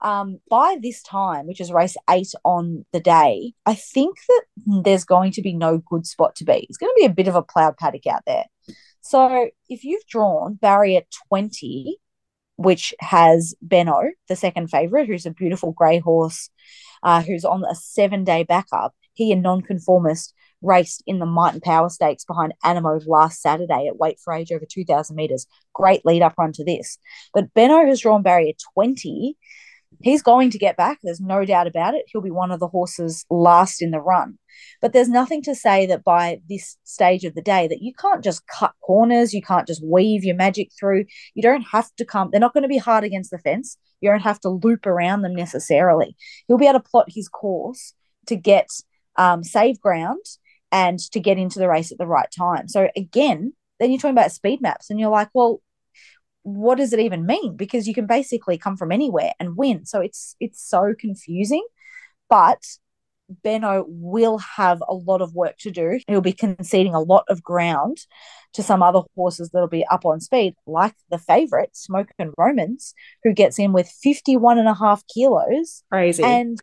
[0.01, 4.43] um, by this time, which is race eight on the day, I think that
[4.83, 6.65] there's going to be no good spot to be.
[6.67, 8.45] It's going to be a bit of a ploughed paddock out there.
[9.01, 11.97] So if you've drawn barrier 20,
[12.63, 16.49] which has Benno, the second favourite, who's a beautiful grey horse,
[17.03, 21.61] uh, who's on a seven day backup, he and nonconformist raced in the Might and
[21.61, 25.47] Power Stakes behind Anamoe last Saturday at weight for age over 2,000 metres.
[25.73, 26.97] Great lead up run to this.
[27.33, 29.37] But Benno has drawn barrier 20
[30.03, 30.99] he's going to get back.
[31.03, 32.05] There's no doubt about it.
[32.07, 34.37] He'll be one of the horses last in the run.
[34.81, 38.23] But there's nothing to say that by this stage of the day that you can't
[38.23, 41.05] just cut corners, you can't just weave your magic through.
[41.35, 42.29] You don't have to come.
[42.31, 43.77] They're not going to be hard against the fence.
[44.01, 46.15] You don't have to loop around them necessarily.
[46.47, 47.93] He'll be able to plot his course
[48.27, 48.67] to get
[49.15, 50.23] um, save ground
[50.71, 52.67] and to get into the race at the right time.
[52.67, 55.61] So again, then you're talking about speed maps, and you're like, well,
[56.43, 57.55] what does it even mean?
[57.55, 59.85] Because you can basically come from anywhere and win.
[59.85, 61.65] So it's it's so confusing.
[62.29, 62.63] But
[63.43, 65.99] Benno will have a lot of work to do.
[66.07, 67.97] He'll be conceding a lot of ground
[68.53, 72.93] to some other horses that'll be up on speed, like the favourite, Smoke and Romans,
[73.23, 76.23] who gets in with 51 and a half kilos Crazy.
[76.23, 76.59] and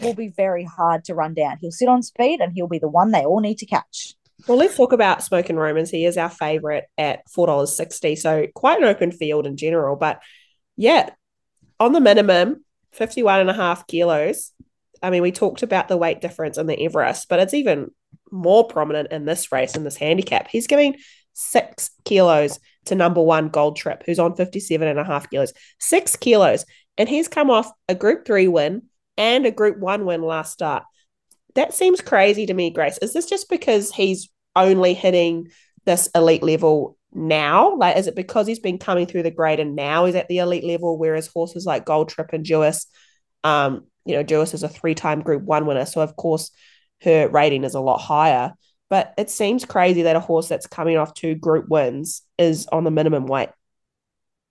[0.00, 1.58] will be very hard to run down.
[1.60, 4.14] He'll sit on speed and he'll be the one they all need to catch.
[4.46, 5.90] Well, let's talk about Smokin' Romans.
[5.90, 9.96] He is our favourite at four dollars sixty, so quite an open field in general.
[9.96, 10.22] But
[10.76, 11.10] yeah,
[11.80, 14.52] on the minimum, 51 and a half kilos.
[15.02, 17.90] I mean, we talked about the weight difference in the Everest, but it's even
[18.32, 20.48] more prominent in this race, in this handicap.
[20.48, 20.96] He's giving
[21.34, 25.52] six kilos to number one Gold Trip, who's on 57 and a half kilos.
[25.78, 26.64] Six kilos.
[26.98, 28.84] And he's come off a group three win
[29.18, 30.84] and a group one win last start.
[31.56, 32.98] That seems crazy to me, Grace.
[32.98, 35.48] Is this just because he's only hitting
[35.84, 37.76] this elite level now?
[37.76, 40.38] Like, is it because he's been coming through the grade and now he's at the
[40.38, 42.86] elite level, whereas horses like Gold Trip and Jewess,
[43.42, 46.50] um, you know, Jewess is a three-time Group One winner, so of course
[47.02, 48.52] her rating is a lot higher.
[48.88, 52.84] But it seems crazy that a horse that's coming off two Group wins is on
[52.84, 53.48] the minimum weight.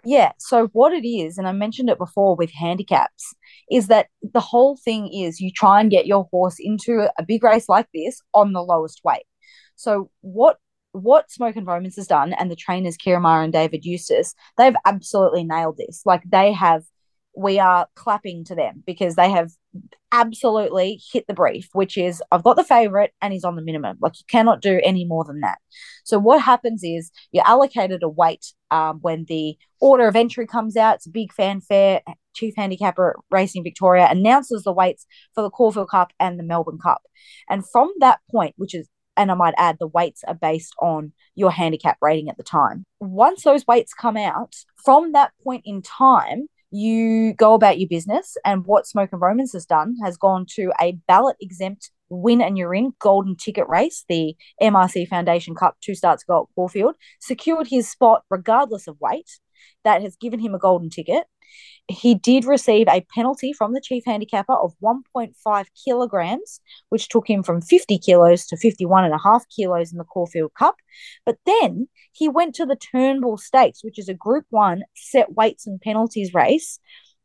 [0.03, 0.34] Yeah.
[0.38, 3.34] So what it is, and I mentioned it before with handicaps,
[3.72, 7.43] is that the whole thing is you try and get your horse into a big
[7.43, 9.26] race like this on the lowest weight.
[9.76, 10.57] So what
[10.91, 15.43] what Smokin' Romans has done, and the trainers Ciaron Maher and David Eustace, they've absolutely
[15.43, 16.01] nailed this.
[16.05, 16.84] Like they have
[17.36, 19.51] we are clapping to them because they have
[20.11, 23.97] absolutely hit the brief, which is I've got the favorite and he's on the minimum.
[23.99, 25.57] Like you cannot do any more than that.
[26.05, 30.78] So what happens is you're allocated a weight um, when the order of entry comes
[30.78, 30.95] out.
[30.95, 32.01] It's a big fanfare.
[32.36, 36.80] Chief Handicapper at Racing Victoria announces the weights for the Caulfield Cup and the Melbourne
[36.82, 37.02] Cup.
[37.50, 41.14] And from that point, which is and I might add the weights are based on
[41.36, 42.86] your handicap rating at the time.
[43.00, 48.36] Once those weights come out, from that point in time, you go about your business.
[48.44, 52.76] And what Smokin' Romans has done has gone to a ballot exempt win and you're
[52.76, 57.90] in golden ticket race, the MRC Foundation Cup, two starts ago at Caulfield, secured his
[57.90, 59.40] spot regardless of weight.
[59.84, 61.26] That has given him a golden ticket.
[61.88, 66.59] He did receive a penalty from the chief handicapper of 1.5 kilograms,
[66.89, 70.53] which took him from 50 kilos to 51 and a half kilos in the Caulfield
[70.55, 70.76] Cup.
[71.26, 75.68] But then he went to the Turnbull Stakes, which is a Group One set weights
[75.68, 76.80] and penalties race.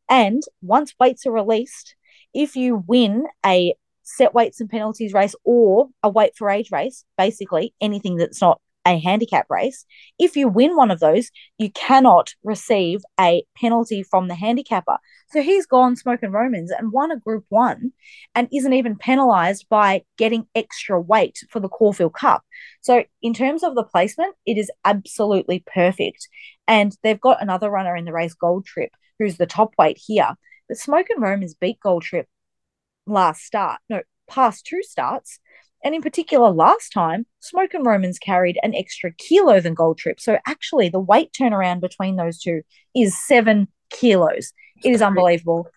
[0.09, 1.95] And once weights are released,
[2.35, 7.05] if you win a set weights and penalties race or a weight for age race,
[7.17, 9.85] basically anything that's not a handicap race,
[10.19, 14.99] if you win one of those, you cannot receive a penalty from the handicapper.
[15.31, 17.93] So he's gone Smokin' Romans and won a group one
[18.35, 22.43] and isn't even penalized by getting extra weight for the Caulfield Cup.
[22.81, 26.29] So, in terms of the placement, it is absolutely perfect.
[26.67, 30.35] And they've got another runner in the race, Gold Trip, who's the top weight here.
[30.69, 32.27] But Smokin' Romans beat Gold Trip
[33.07, 35.41] last start, no, past two starts
[35.85, 40.21] and in particular, last time, Smokin' Romans carried an extra kilo than Gold Trip.
[40.21, 42.63] So actually, the weight turnaround between those two
[42.95, 44.53] is seven kilos.
[44.85, 45.69] It is unbelievable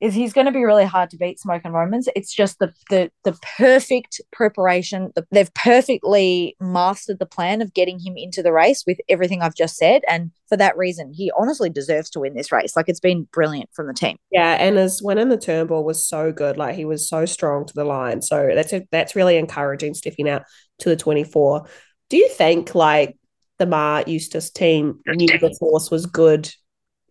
[0.00, 2.08] is he's going to be really hard to beat Smokin' Romans.
[2.16, 5.12] It's just the the the perfect preparation.
[5.14, 9.54] The, they've perfectly mastered the plan of getting him into the race with everything I've
[9.54, 12.76] just said, and for that reason, he honestly deserves to win this race.
[12.76, 14.16] Like it's been brilliant from the team.
[14.30, 16.56] Yeah, and his win in the Turnbull was so good.
[16.56, 18.22] Like he was so strong to the line.
[18.22, 20.42] So that's a, that's really encouraging stepping out
[20.78, 21.66] to the twenty four.
[22.08, 23.16] Do you think like
[23.58, 26.50] the Maher Eustace team knew the force was good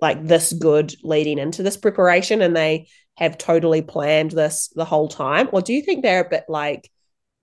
[0.02, 2.88] like this good leading into this preparation and they
[3.18, 5.50] have totally planned this the whole time?
[5.52, 6.90] Or do you think they're a bit like,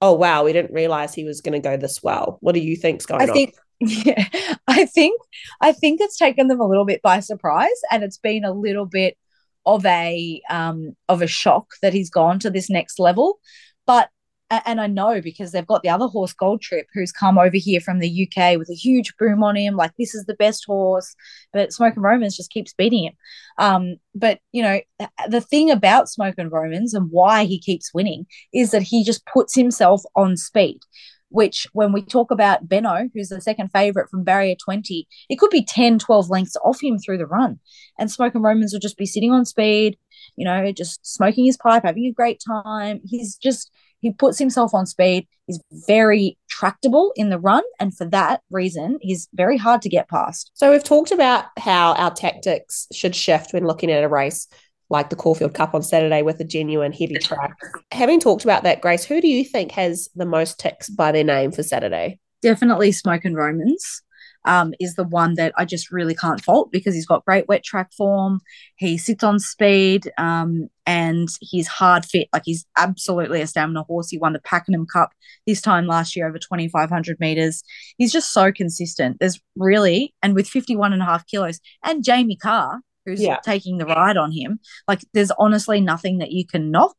[0.00, 2.38] oh wow, we didn't realize he was going to go this well?
[2.40, 3.62] What do you think's going I think, on?
[3.88, 4.24] Yeah,
[4.66, 5.20] I think
[5.60, 8.86] I think it's taken them a little bit by surprise, and it's been a little
[8.86, 9.18] bit
[9.66, 13.38] of a um of a shock that he's gone to this next level.
[13.86, 14.08] But
[14.50, 17.80] and I know because they've got the other horse, Gold Trip, who's come over here
[17.80, 19.74] from the UK with a huge boom on him.
[19.74, 21.14] Like this is the best horse,
[21.52, 23.14] but Smokin' Romans just keeps beating him.
[23.58, 24.80] Um, but you know,
[25.28, 29.54] the thing about Smokin' Romans and why he keeps winning is that he just puts
[29.54, 30.80] himself on speed.
[31.28, 35.50] Which, when we talk about Benno, who's the second favorite from barrier 20, it could
[35.50, 37.58] be 10, 12 lengths off him through the run.
[37.98, 39.98] And Smokin' Romans will just be sitting on speed,
[40.36, 43.00] you know, just smoking his pipe, having a great time.
[43.04, 43.72] He's just,
[44.06, 45.26] he puts himself on speed.
[45.48, 47.64] He's very tractable in the run.
[47.80, 50.52] And for that reason, he's very hard to get past.
[50.54, 54.46] So we've talked about how our tactics should shift when looking at a race
[54.90, 57.56] like the Caulfield Cup on Saturday with a genuine heavy track.
[57.90, 61.24] Having talked about that, Grace, who do you think has the most ticks by their
[61.24, 62.20] name for Saturday?
[62.42, 64.02] Definitely Smokin' Romans
[64.46, 67.64] um, is the one that I just really can't fault because he's got great wet
[67.64, 68.40] track form.
[68.76, 72.28] He sits on speed um, and he's hard fit.
[72.32, 74.08] Like he's absolutely a stamina horse.
[74.08, 75.12] He won the Pakenham Cup
[75.46, 77.62] this time last year over 2,500 meters.
[77.98, 79.18] He's just so consistent.
[79.18, 83.38] There's really, and with 51 and a half kilos, and Jamie Kah, who's yeah.
[83.44, 86.96] taking the ride on him, like there's honestly nothing that you can knock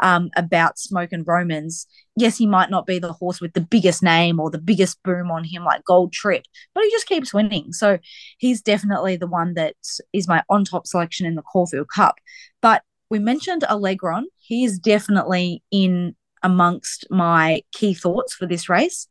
[0.00, 1.86] um, about Smokin' Romans.
[2.16, 5.30] Yes, he might not be the horse with the biggest name or the biggest boom
[5.30, 6.44] on him like Gold Trip,
[6.74, 7.72] but he just keeps winning.
[7.72, 7.98] So
[8.38, 9.76] he's definitely the one that
[10.12, 12.16] is my on top selection in the Caulfield Cup.
[12.60, 14.24] But we mentioned Alegron.
[14.38, 19.08] He is definitely in amongst my key thoughts for this race.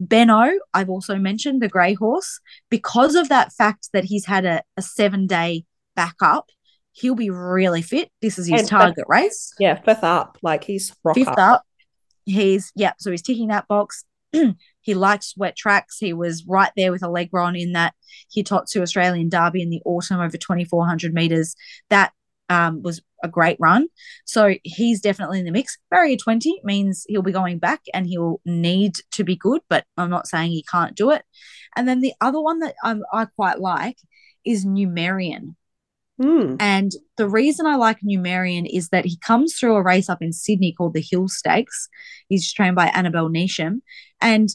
[0.00, 4.62] Benno, I've also mentioned the grey horse because of that fact that he's had a,
[4.76, 5.64] a seven day
[5.96, 6.48] backup
[7.00, 8.10] he'll be really fit.
[8.20, 9.52] This is his and target fifth, race.
[9.58, 10.38] Yeah, fifth up.
[10.42, 11.38] Like he's fifth up.
[11.38, 11.62] up.
[12.24, 14.04] He's yeah, so he's ticking that box.
[14.80, 15.98] he likes wet tracks.
[15.98, 17.94] He was right there with Alegron in that
[18.36, 21.54] Hitotsu Australian Derby in the autumn over 2,400 meters.
[21.88, 22.12] That
[22.50, 23.86] um, was a great run.
[24.24, 25.78] So he's definitely in the mix.
[25.90, 30.10] Barrier 20 means he'll be going back and he'll need to be good, but I'm
[30.10, 31.22] not saying he can't do it.
[31.76, 33.96] And then the other one that um, I quite like
[34.44, 35.54] is Numerian.
[36.20, 36.56] Mm.
[36.58, 40.32] And the reason I like Numerian is that he comes through a race up in
[40.32, 41.88] Sydney called the Hill Stakes.
[42.28, 43.80] He's trained by Annabel Neasham.
[44.20, 44.48] And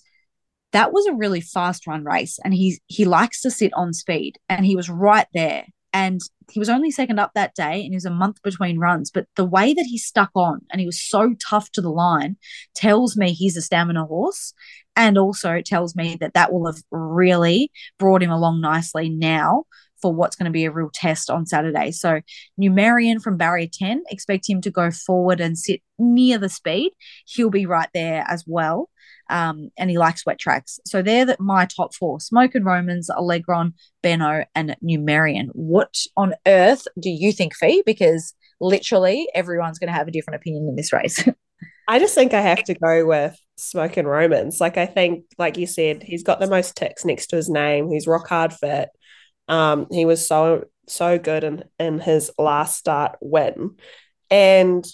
[0.73, 2.39] that was a really fast run race.
[2.43, 4.37] And he he likes to sit on speed.
[4.49, 6.19] And he was right there and
[6.51, 9.11] he was only second up that day and he was a month between runs.
[9.11, 12.35] But the way that he stuck on and he was so tough to the line
[12.75, 14.53] tells me he's a stamina horse.
[14.95, 19.63] And also tells me that that will have really brought him along nicely now
[20.03, 21.91] for what's going to be a real test on Saturday.
[21.91, 22.19] So,
[22.61, 26.91] Numerian from barrier 10, expect him to go forward and sit near the speed.
[27.25, 28.89] He'll be right there as well.
[29.29, 30.79] Um, and he likes wet tracks.
[30.85, 35.47] So they're the, my top four Smokin' Romans, Alegron, Benno, and Numerian.
[35.53, 37.81] What on earth do you think, Fi?
[37.85, 41.23] Because literally everyone's going to have a different opinion in this race.
[41.87, 44.61] I just think I have to go with Smokin' Romans.
[44.61, 47.91] Like I think, like you said, he's got the most ticks next to his name.
[47.91, 48.89] He's rock hard fit.
[49.47, 53.75] Um, he was so so good in in his last start win,
[54.29, 54.85] and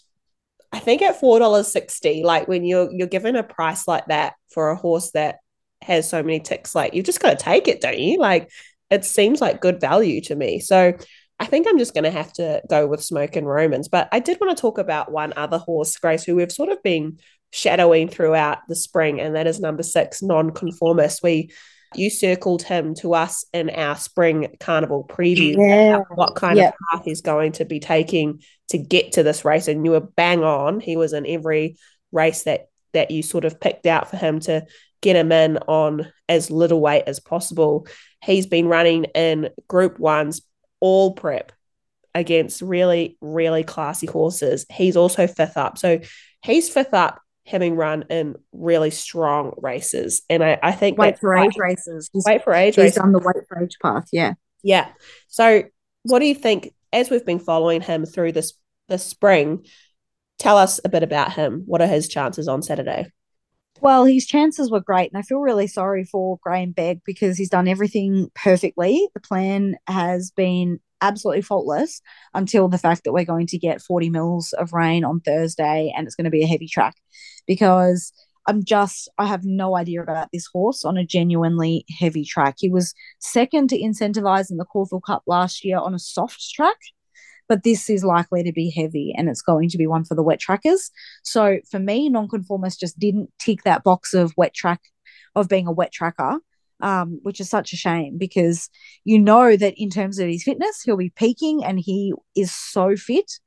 [0.71, 4.33] I think at four dollars sixty, like when you're you're given a price like that
[4.51, 5.37] for a horse that
[5.81, 8.19] has so many ticks, like you've just got to take it, don't you?
[8.19, 8.49] Like
[8.89, 10.59] it seems like good value to me.
[10.59, 10.93] So
[11.39, 13.87] I think I'm just going to have to go with Smokin' Romans.
[13.87, 16.83] But I did want to talk about one other horse, Grace, who we've sort of
[16.83, 17.19] been
[17.51, 21.23] shadowing throughout the spring, and that is number six, Nonconformist.
[21.23, 21.51] We
[21.95, 25.55] you circled him to us in our spring carnival preview.
[25.57, 25.99] Yeah.
[26.13, 26.69] what kind Yeah.
[26.69, 29.99] of path he's going to be taking to get to this race and you were
[29.99, 30.79] bang on.
[30.79, 31.77] He was in every
[32.11, 34.65] race that that you sort of picked out for him to
[35.01, 37.87] get him in on as little weight as possible.
[38.23, 40.41] He's been running in group ones
[40.79, 41.51] all prep
[42.15, 44.65] against really really classy horses.
[44.71, 45.77] He's also fifth up.
[45.77, 45.99] So
[46.43, 51.35] he's fifth up having run in really strong races and i, I think Wait for
[51.35, 52.09] age races.
[52.13, 54.07] He's, wait for age he's races done the wait for age path.
[54.11, 54.33] Yeah.
[54.63, 54.89] yeah.
[55.27, 55.63] So,
[56.03, 56.73] what do you think?
[56.91, 58.53] As we've been following him through this
[58.87, 59.65] this spring,
[60.37, 61.63] tell us a bit about him.
[61.65, 63.11] What are his chances on Saturday?
[63.81, 67.49] Well, his chances were great, and I feel really sorry for Graham Begg because he's
[67.49, 69.07] done everything perfectly.
[69.13, 72.01] The plan has been absolutely faultless
[72.33, 76.05] until the fact that we're going to get 40 mils of rain on Thursday and
[76.05, 76.95] it's going to be a heavy track
[77.47, 78.11] because
[78.47, 82.55] I'm just, I have no idea about this horse on a genuinely heavy track.
[82.57, 86.77] He was second to Incentivise in the Caulfield Cup last year on a soft track.
[87.49, 90.23] But this is likely to be heavy and it's going to be one for the
[90.23, 90.91] wet trackers.
[91.23, 94.79] So for me, nonconformist just didn't tick that box of wet track,
[95.35, 96.37] of being a wet tracker,
[96.79, 98.69] um, which is such a shame because
[99.03, 102.95] you know that in terms of his fitness, he'll be peaking and he is so
[102.95, 103.39] fit.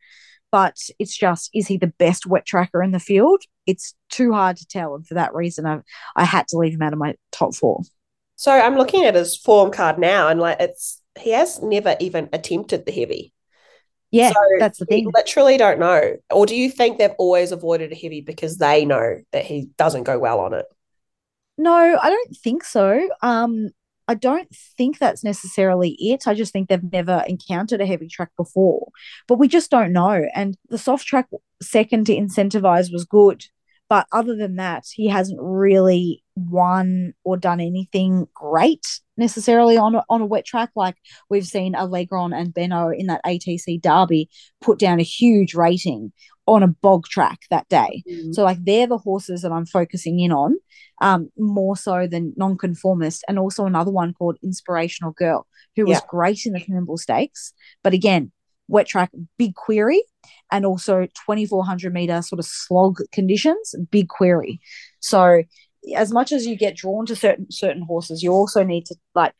[0.50, 3.42] But it's just, is he the best wet tracker in the field?
[3.66, 4.94] It's too hard to tell.
[4.94, 5.78] And for that reason, I,
[6.14, 7.80] I had to leave him out of my top four.
[8.36, 12.28] So I'm looking at his form card now, and like it's he has never even
[12.32, 13.32] attempted the heavy.
[14.12, 15.10] Yeah, So that's the thing.
[15.14, 16.16] literally don't know.
[16.30, 20.04] Or do you think they've always avoided a heavy because they know that he doesn't
[20.04, 20.66] go well on it?
[21.58, 23.08] No, I don't think so.
[23.22, 23.70] Um,
[24.08, 26.26] I don't think that's necessarily it.
[26.26, 28.88] I just think they've never encountered a heavy track before,
[29.28, 30.26] but we just don't know.
[30.34, 31.28] And the soft track
[31.62, 33.44] second to Incentivise was good,
[33.92, 38.86] but other than that, he hasn't really won or done anything great
[39.18, 40.70] necessarily on a, on a wet track.
[40.74, 40.96] Like
[41.28, 44.30] we've seen Alegron and Benno in that ATC Derby
[44.62, 46.10] put down a huge rating
[46.46, 48.02] on a bog track that day.
[48.32, 50.56] So like they're the horses that I'm focusing in on,
[51.02, 56.46] um, more so than nonconformist, and also another one called Inspirational Girl, who was great
[56.46, 57.52] in the Campbell Stakes,
[57.84, 58.32] but again,
[58.68, 60.02] wet track, big query,
[60.52, 64.60] and also 2400 meter sort of slog conditions, big query.
[65.00, 65.42] So
[65.96, 69.32] as much as you get drawn to certain certain horses, you also need to like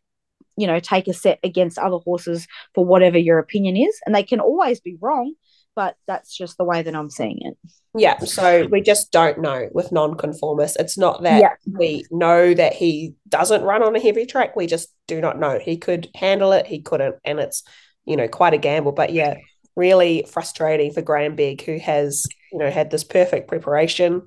[0.57, 4.25] you know take a set against other horses for whatever your opinion is, and they
[4.25, 5.35] can always be wrong.
[5.75, 7.57] But that's just the way that I'm seeing it.
[7.97, 8.19] Yeah.
[8.19, 10.77] So we just don't know with non-conformist.
[10.79, 11.55] It's not that Yeah.
[11.67, 14.55] we know that he doesn't run on a heavy track.
[14.55, 15.59] We just do not know.
[15.59, 17.17] He could handle it, he couldn't.
[17.25, 17.63] And it's,
[18.05, 18.93] you know, quite a gamble.
[18.93, 19.37] But yeah,
[19.77, 24.23] really frustrating for Graham Begg, who has, you know, had this perfect preparation.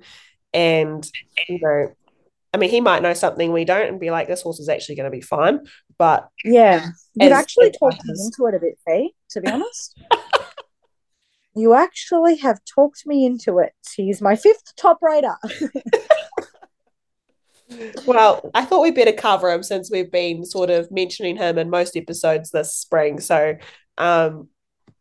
[0.53, 1.07] And,
[1.47, 1.93] you know,
[2.53, 4.95] I mean, he might know something we don't and be like, this horse is actually
[4.95, 5.59] going to be fine.
[5.97, 6.87] But Yeah.
[7.15, 9.99] You've actually talked me into it a bit, Fi, to be honest.
[11.55, 13.73] you actually have talked me into it.
[13.95, 15.35] He's my fifth top rater.
[18.05, 21.69] Well, I thought we better cover him since we've been sort of mentioning him in
[21.69, 23.19] most episodes this spring.
[23.19, 23.55] So,
[23.97, 24.49] um,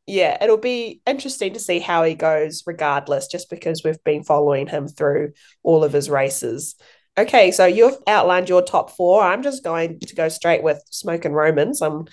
[0.07, 4.67] yeah, it'll be interesting to see how he goes, regardless, just because we've been following
[4.67, 5.33] him through
[5.63, 6.77] all of his races.
[7.17, 9.23] Okay, so you've outlined your top four.
[9.23, 11.81] I'm just going to go straight with Smokin' Romans.
[11.81, 12.07] I'm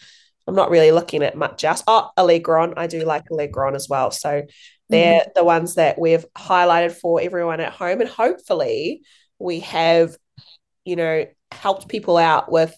[0.48, 1.84] I'm not really looking at much else.
[1.88, 2.74] Oh, Alegron.
[2.76, 4.12] I do like Alegron as well.
[4.12, 4.44] So
[4.90, 5.30] they're mm-hmm.
[5.36, 8.02] the ones that we've highlighted for everyone at home.
[8.02, 9.04] And hopefully
[9.38, 10.16] we have,
[10.84, 12.76] you know, helped people out with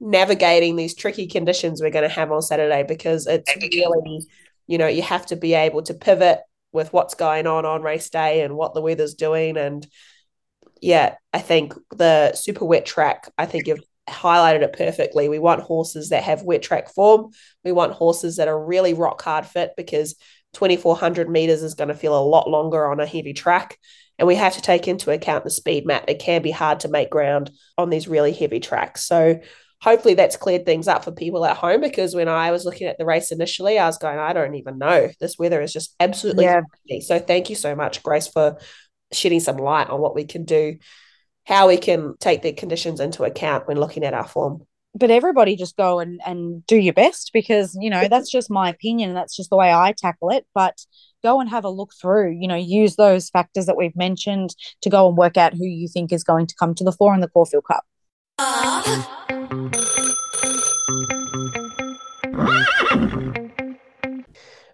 [0.00, 4.26] navigating these tricky conditions we're going to have on Saturday because it's really,
[4.68, 6.38] you know, you have to be able to pivot
[6.72, 9.56] with what's going on on race day and what the weather's doing.
[9.56, 9.84] And
[10.80, 15.28] yeah, I think the super wet track, I think you've highlighted it perfectly.
[15.28, 17.30] We want horses that have wet track form.
[17.64, 20.14] We want horses that are really rock hard fit because
[20.52, 23.78] 2400 meters is going to feel a lot longer on a heavy track.
[24.18, 26.04] And we have to take into account the speed map.
[26.08, 29.04] It can be hard to make ground on these really heavy tracks.
[29.04, 29.40] So
[29.80, 32.98] hopefully that's cleared things up for people at home because when I was looking at
[32.98, 35.08] the race initially, I was going, I don't even know.
[35.20, 36.62] This weather is just absolutely yeah.
[36.86, 37.04] crazy.
[37.04, 38.58] So thank you so much, Grace, for
[39.12, 40.78] shedding some light on what we can do,
[41.46, 44.62] how we can take the conditions into account when looking at our form.
[44.94, 48.70] But everybody just go and, and do your best because, you know, that's just my
[48.70, 49.14] opinion.
[49.14, 50.44] That's just the way I tackle it.
[50.54, 50.76] But
[51.22, 54.90] go and have a look through, you know, use those factors that we've mentioned to
[54.90, 57.20] go and work out who you think is going to come to the fore in
[57.20, 57.84] the Caulfield Cup.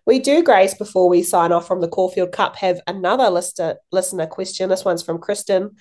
[0.06, 4.26] We do, Grace, before we sign off from the Caulfield Cup, have another lister, listener
[4.26, 4.68] question.
[4.68, 5.76] This one's from Kristen.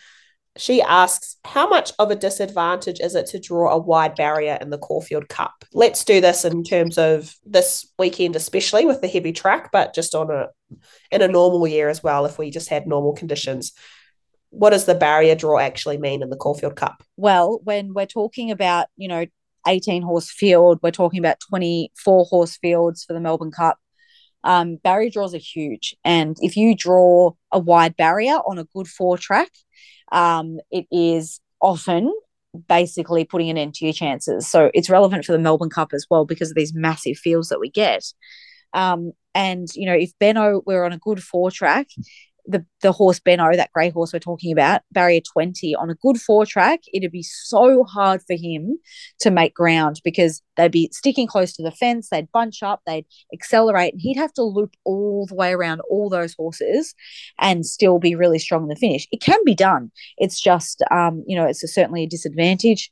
[0.56, 4.70] She asks, How much of a disadvantage is it to draw a wide barrier in
[4.70, 5.66] the Caulfield Cup?
[5.74, 10.16] Let's do this in terms of this weekend, especially with the heavy track, but just
[10.16, 10.48] on a
[11.12, 13.74] in a normal year as well, if we just had normal conditions.
[14.54, 17.04] What does the barrier draw actually mean in the Caulfield Cup?
[17.18, 19.26] Well, when we're talking about, you know,
[19.68, 23.78] 18 horse field, we're talking about 24 horse fields for the Melbourne Cup
[24.44, 25.96] um, barrier draws are huge.
[26.04, 29.50] And if you draw a wide barrier on a good four track,
[30.12, 32.14] um, it is often
[32.68, 34.48] basically putting an end to your chances.
[34.48, 37.60] So it's relevant for the Melbourne Cup as well because of these massive fields that
[37.60, 38.04] we get.
[38.74, 41.88] Um, and you know, if Benno were on a good four track,
[42.46, 46.20] the the horse Benno, that grey horse we're talking about, barrier 20 on a good
[46.20, 48.78] four track, it'd be so hard for him
[49.20, 53.06] to make ground because they'd be sticking close to the fence, they'd bunch up, they'd
[53.34, 56.94] accelerate, and he'd have to loop all the way around all those horses
[57.40, 59.08] and still be really strong in the finish.
[59.12, 59.92] It can be done.
[60.18, 62.92] It's just um, you know, it's a, certainly a disadvantage.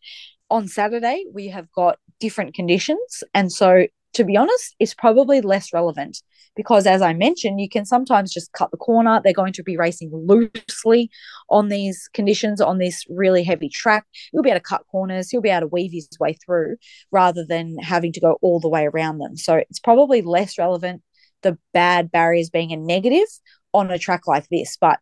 [0.49, 3.24] On Saturday, we have got different conditions.
[3.34, 6.22] And so to be honest, it's probably less relevant
[6.55, 9.22] because as I mentioned, you can sometimes just cut the corner.
[9.24, 11.09] They're going to be racing loosely
[11.49, 14.05] on these conditions on this really heavy track.
[14.32, 16.76] He'll be able to cut corners, he'll be able to weave his way through
[17.12, 19.38] rather than having to go all the way around them.
[19.38, 21.01] So it's probably less relevant
[21.41, 23.28] the bad barriers being a negative
[23.74, 24.78] on a track like this.
[24.80, 24.99] But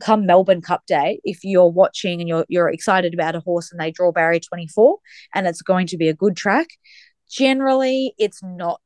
[0.00, 3.80] come Melbourne Cup Day, if you're watching and you're you're excited about a horse and
[3.80, 4.98] they draw barrier 24
[5.34, 6.68] and it's going to be a good track,
[7.30, 8.80] generally it's not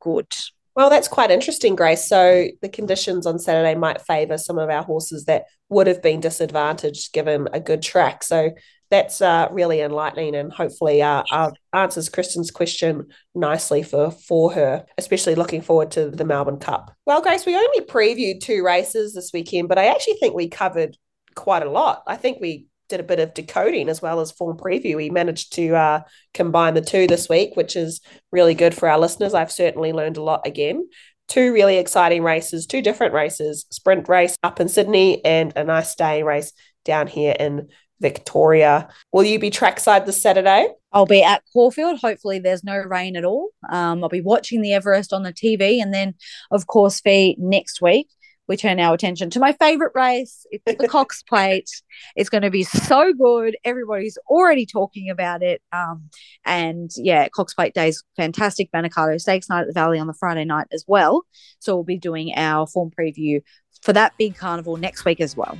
[0.00, 0.32] good.
[0.74, 2.08] Well, that's quite interesting, Grace.
[2.08, 6.20] So the conditions on Saturday might favour some of our horses that would have been
[6.20, 8.22] disadvantaged given a good track.
[8.22, 8.52] So
[8.90, 14.86] that's uh, really enlightening and hopefully uh, uh, answers Kristen's question nicely for, for her,
[14.96, 16.94] especially looking forward to the Melbourne Cup.
[17.04, 20.96] Well, Grace, we only previewed two races this weekend, but I actually think we covered
[21.34, 22.02] quite a lot.
[22.06, 24.96] I think we did a bit of decoding as well as form preview.
[24.96, 26.00] We managed to uh,
[26.34, 28.00] combine the two this week, which is
[28.32, 29.34] really good for our listeners.
[29.34, 30.88] I've certainly learned a lot again.
[31.28, 35.94] Two really exciting races, two different races sprint race up in Sydney and a nice
[35.94, 36.52] day race
[36.84, 37.68] down here in
[38.00, 38.88] Victoria.
[39.12, 40.68] Will you be trackside this Saturday?
[40.92, 41.98] I'll be at Caulfield.
[42.00, 43.50] Hopefully, there's no rain at all.
[43.68, 45.82] Um, I'll be watching the Everest on the TV.
[45.82, 46.14] And then,
[46.50, 48.08] of course, for next week,
[48.48, 50.46] we turn our attention to my favorite race.
[50.50, 51.68] It's the Cox Plate.
[52.16, 53.56] It's going to be so good.
[53.64, 55.60] Everybody's already talking about it.
[55.72, 56.08] Um,
[56.44, 58.72] and yeah, Cox Plate Day is fantastic.
[58.72, 61.24] Manikato Stakes night at the Valley on the Friday night as well.
[61.58, 63.42] So we'll be doing our form preview
[63.82, 65.58] for that big carnival next week as well.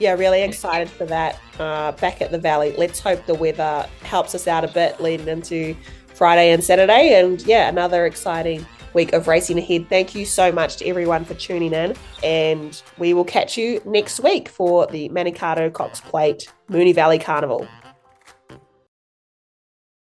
[0.00, 1.38] Yeah, really excited for that.
[1.58, 2.74] Uh, back at the Valley.
[2.76, 5.76] Let's hope the weather helps us out a bit leading into
[6.14, 7.14] Friday and Saturday.
[7.20, 9.88] And yeah, another exciting week of racing ahead.
[9.88, 14.20] Thank you so much to everyone for tuning in, and we will catch you next
[14.20, 17.66] week for the Manikato Cox Plate Moonee Valley Carnival.